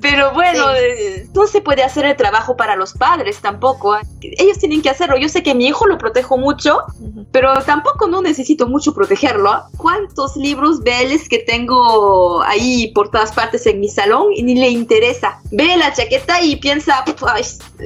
[0.00, 3.96] Pero bueno, eh, no se puede hacer el trabajo para los padres tampoco.
[3.96, 4.00] ¿eh?
[4.22, 5.16] Ellos tienen que hacerlo.
[5.16, 6.82] Yo sé que mi hijo lo protejo mucho,
[7.30, 9.64] pero tampoco no necesito mucho protegerlo.
[9.76, 11.60] ¿Cuántos libros veles que tengo?
[11.60, 15.40] tengo ahí por todas partes en mi salón y ni le interesa.
[15.50, 17.04] Ve la chaqueta y piensa,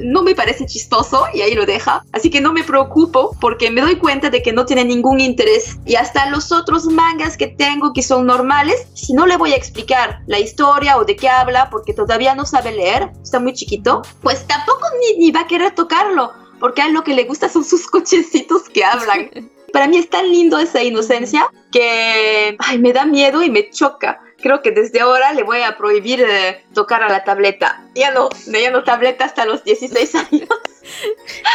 [0.01, 2.03] no me parece chistoso y ahí lo deja.
[2.11, 5.77] Así que no me preocupo porque me doy cuenta de que no tiene ningún interés.
[5.85, 9.55] Y hasta los otros mangas que tengo que son normales, si no le voy a
[9.57, 14.01] explicar la historia o de qué habla porque todavía no sabe leer, está muy chiquito,
[14.21, 17.63] pues tampoco ni, ni va a querer tocarlo porque a lo que le gusta son
[17.63, 19.29] sus cochecitos que hablan.
[19.73, 24.21] Para mí es tan lindo esa inocencia que ay, me da miedo y me choca
[24.45, 27.83] creo que desde ahora le voy a prohibir eh, tocar a la tableta.
[27.95, 30.49] Ya no, ya no tableta hasta los 16 años.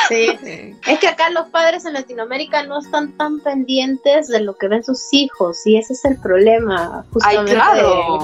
[0.08, 0.26] Sí.
[0.88, 4.82] es que acá los padres en Latinoamérica no están tan pendientes de lo que ven
[4.82, 7.56] sus hijos y ese es el problema justamente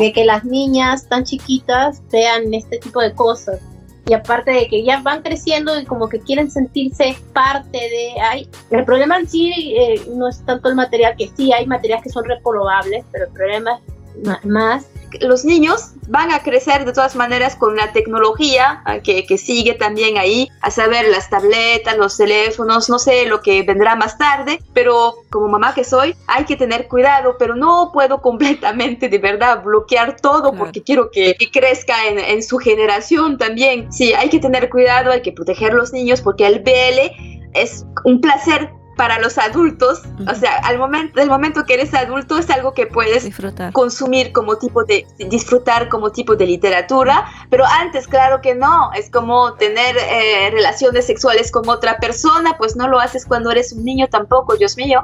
[0.01, 3.61] de, que las niñas tan chiquitas vean este tipo de cosas
[4.09, 8.49] y aparte de que ya van creciendo y como que quieren sentirse parte de ay
[8.71, 12.11] el problema en sí eh, no es tanto el material que sí hay materiales que
[12.11, 13.96] son reprobables pero el problema es
[14.45, 14.87] más
[15.21, 19.75] los niños van a crecer de todas maneras con la tecnología ah, que, que, sigue
[19.75, 24.61] también ahí, a saber las tabletas, los teléfonos, no sé lo que vendrá más tarde,
[24.73, 29.62] pero como mamá que soy, hay que tener cuidado, pero no puedo completamente de verdad
[29.62, 33.93] bloquear todo porque quiero que, que crezca en, en, su generación también.
[33.93, 37.85] Sí, hay que tener cuidado, hay que proteger a los niños porque el BL es
[38.05, 42.49] un placer para los adultos, o sea, al momento, del momento que eres adulto es
[42.51, 43.73] algo que puedes disfrutar.
[43.73, 49.11] consumir como tipo de, disfrutar como tipo de literatura, pero antes, claro que no, es
[49.11, 53.85] como tener eh, relaciones sexuales con otra persona, pues no lo haces cuando eres un
[53.85, 55.03] niño tampoco, Dios mío,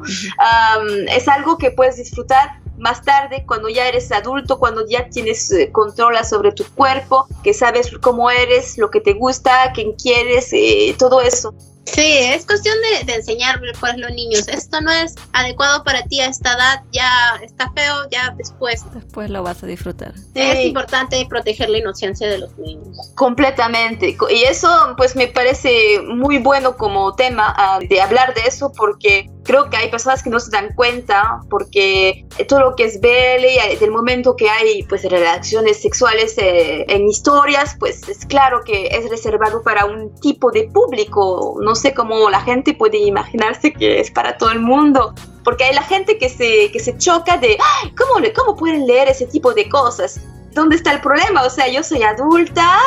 [1.08, 5.70] es algo que puedes disfrutar más tarde, cuando ya eres adulto, cuando ya tienes eh,
[5.70, 10.94] control sobre tu cuerpo, que sabes cómo eres, lo que te gusta, quién quieres, eh,
[10.98, 11.54] todo eso.
[11.84, 14.46] Sí, es cuestión de, de enseñar pues los niños.
[14.48, 18.84] Esto no es adecuado para ti a esta edad, ya está feo, ya después.
[18.94, 20.14] Después lo vas a disfrutar.
[20.34, 23.12] Es importante proteger la inocencia de los niños.
[23.14, 24.16] Completamente.
[24.30, 29.30] Y eso pues me parece muy bueno como tema ah, de hablar de eso porque
[29.44, 33.72] creo que hay personas que no se dan cuenta porque todo lo que es BL
[33.72, 38.86] y del momento que hay pues relaciones sexuales eh, en historias pues es claro que
[38.86, 44.00] es reservado para un tipo de público no sé cómo la gente puede imaginarse que
[44.00, 45.14] es para todo el mundo
[45.44, 47.58] porque hay la gente que se, que se choca de
[47.96, 50.20] ¿cómo, ¿cómo pueden leer ese tipo de cosas?
[50.52, 51.42] ¿Dónde está el problema?
[51.42, 52.78] O sea, yo soy adulta,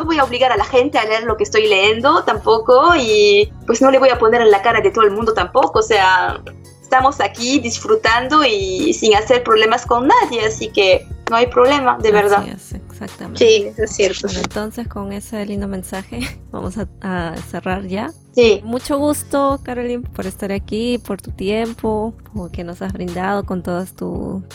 [0.00, 3.52] no voy a obligar a la gente a leer lo que estoy leyendo tampoco y
[3.66, 5.82] pues no le voy a poner en la cara de todo el mundo tampoco, o
[5.82, 6.40] sea,
[6.82, 12.10] estamos aquí disfrutando y sin hacer problemas con nadie, así que no hay problema, de
[12.10, 12.44] verdad.
[12.46, 13.38] exactamente.
[13.38, 14.26] Sí, es cierto.
[14.28, 16.20] entonces, con ese lindo mensaje,
[16.50, 18.10] vamos a, cerrar ya.
[18.32, 18.60] Sí.
[18.64, 23.62] Mucho gusto, Caroline, por estar aquí, por tu tiempo, por que nos has brindado con
[23.62, 23.94] todos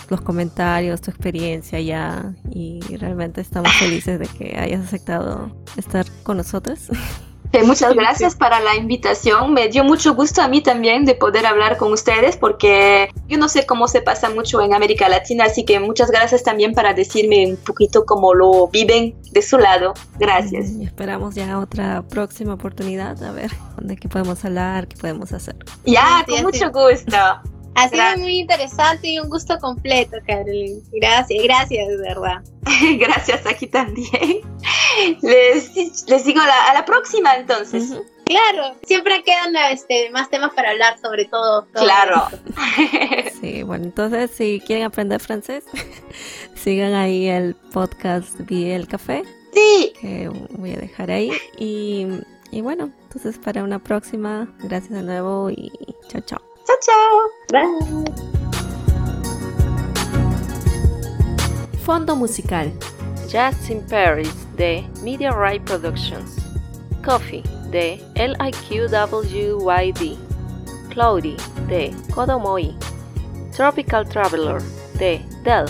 [0.10, 2.34] los comentarios, tu experiencia ya.
[2.52, 6.90] Y realmente estamos felices de que hayas aceptado estar con nosotros.
[7.64, 9.54] muchas gracias para la invitación.
[9.54, 13.50] Me dio mucho gusto a mí también de poder hablar con ustedes porque yo no
[13.50, 17.48] sé cómo se pasa mucho en América Latina, así que muchas gracias también para decirme
[17.48, 19.94] un poquito cómo lo viven de su lado.
[20.20, 20.72] Gracias.
[20.72, 23.52] Y esperamos ya otra próxima oportunidad a ver
[23.82, 25.56] de qué podemos hablar, qué podemos hacer.
[25.86, 27.55] Ya, con mucho gusto.
[27.76, 30.80] Ha sido muy interesante y un gusto completo, Carolina.
[30.94, 32.42] Gracias, gracias, de verdad.
[33.00, 34.42] gracias, aquí también.
[35.22, 35.76] Les,
[36.08, 37.94] les digo a la, próxima entonces.
[38.24, 41.68] Claro, siempre quedan este, más temas para hablar sobre todo.
[41.74, 42.30] claro.
[43.42, 45.66] sí, bueno, entonces si quieren aprender francés,
[46.56, 49.24] sigan ahí el podcast Vía el Café.
[49.54, 49.94] Sí.
[50.00, 51.32] Que voy a dejar ahí.
[51.58, 52.08] Y,
[52.52, 55.72] y bueno, entonces para una próxima, gracias de nuevo y
[56.08, 56.55] chao, chao.
[56.66, 57.30] Chao, chao.
[57.52, 57.80] Bye.
[61.86, 62.72] Fondo musical.
[63.30, 66.38] Jazz in Paris de Media Right Productions.
[67.04, 70.18] Coffee de LIQWYD.
[70.90, 71.38] Cloudy
[71.68, 72.76] de Kodomoi.
[73.56, 74.60] Tropical Traveler
[74.98, 75.68] de Dell.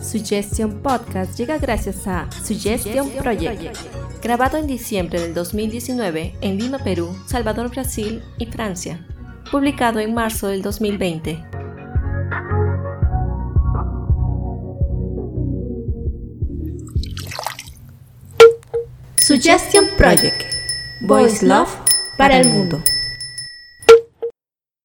[0.00, 3.76] Suggestion Podcast llega gracias a Suggestion Project
[4.20, 9.06] grabado en diciembre del 2019 en Lima, Perú, Salvador, Brasil y Francia,
[9.50, 11.44] publicado en marzo del 2020.
[19.16, 20.42] Suggestion Project.
[21.02, 21.68] Voice Love
[22.16, 22.82] para el mundo.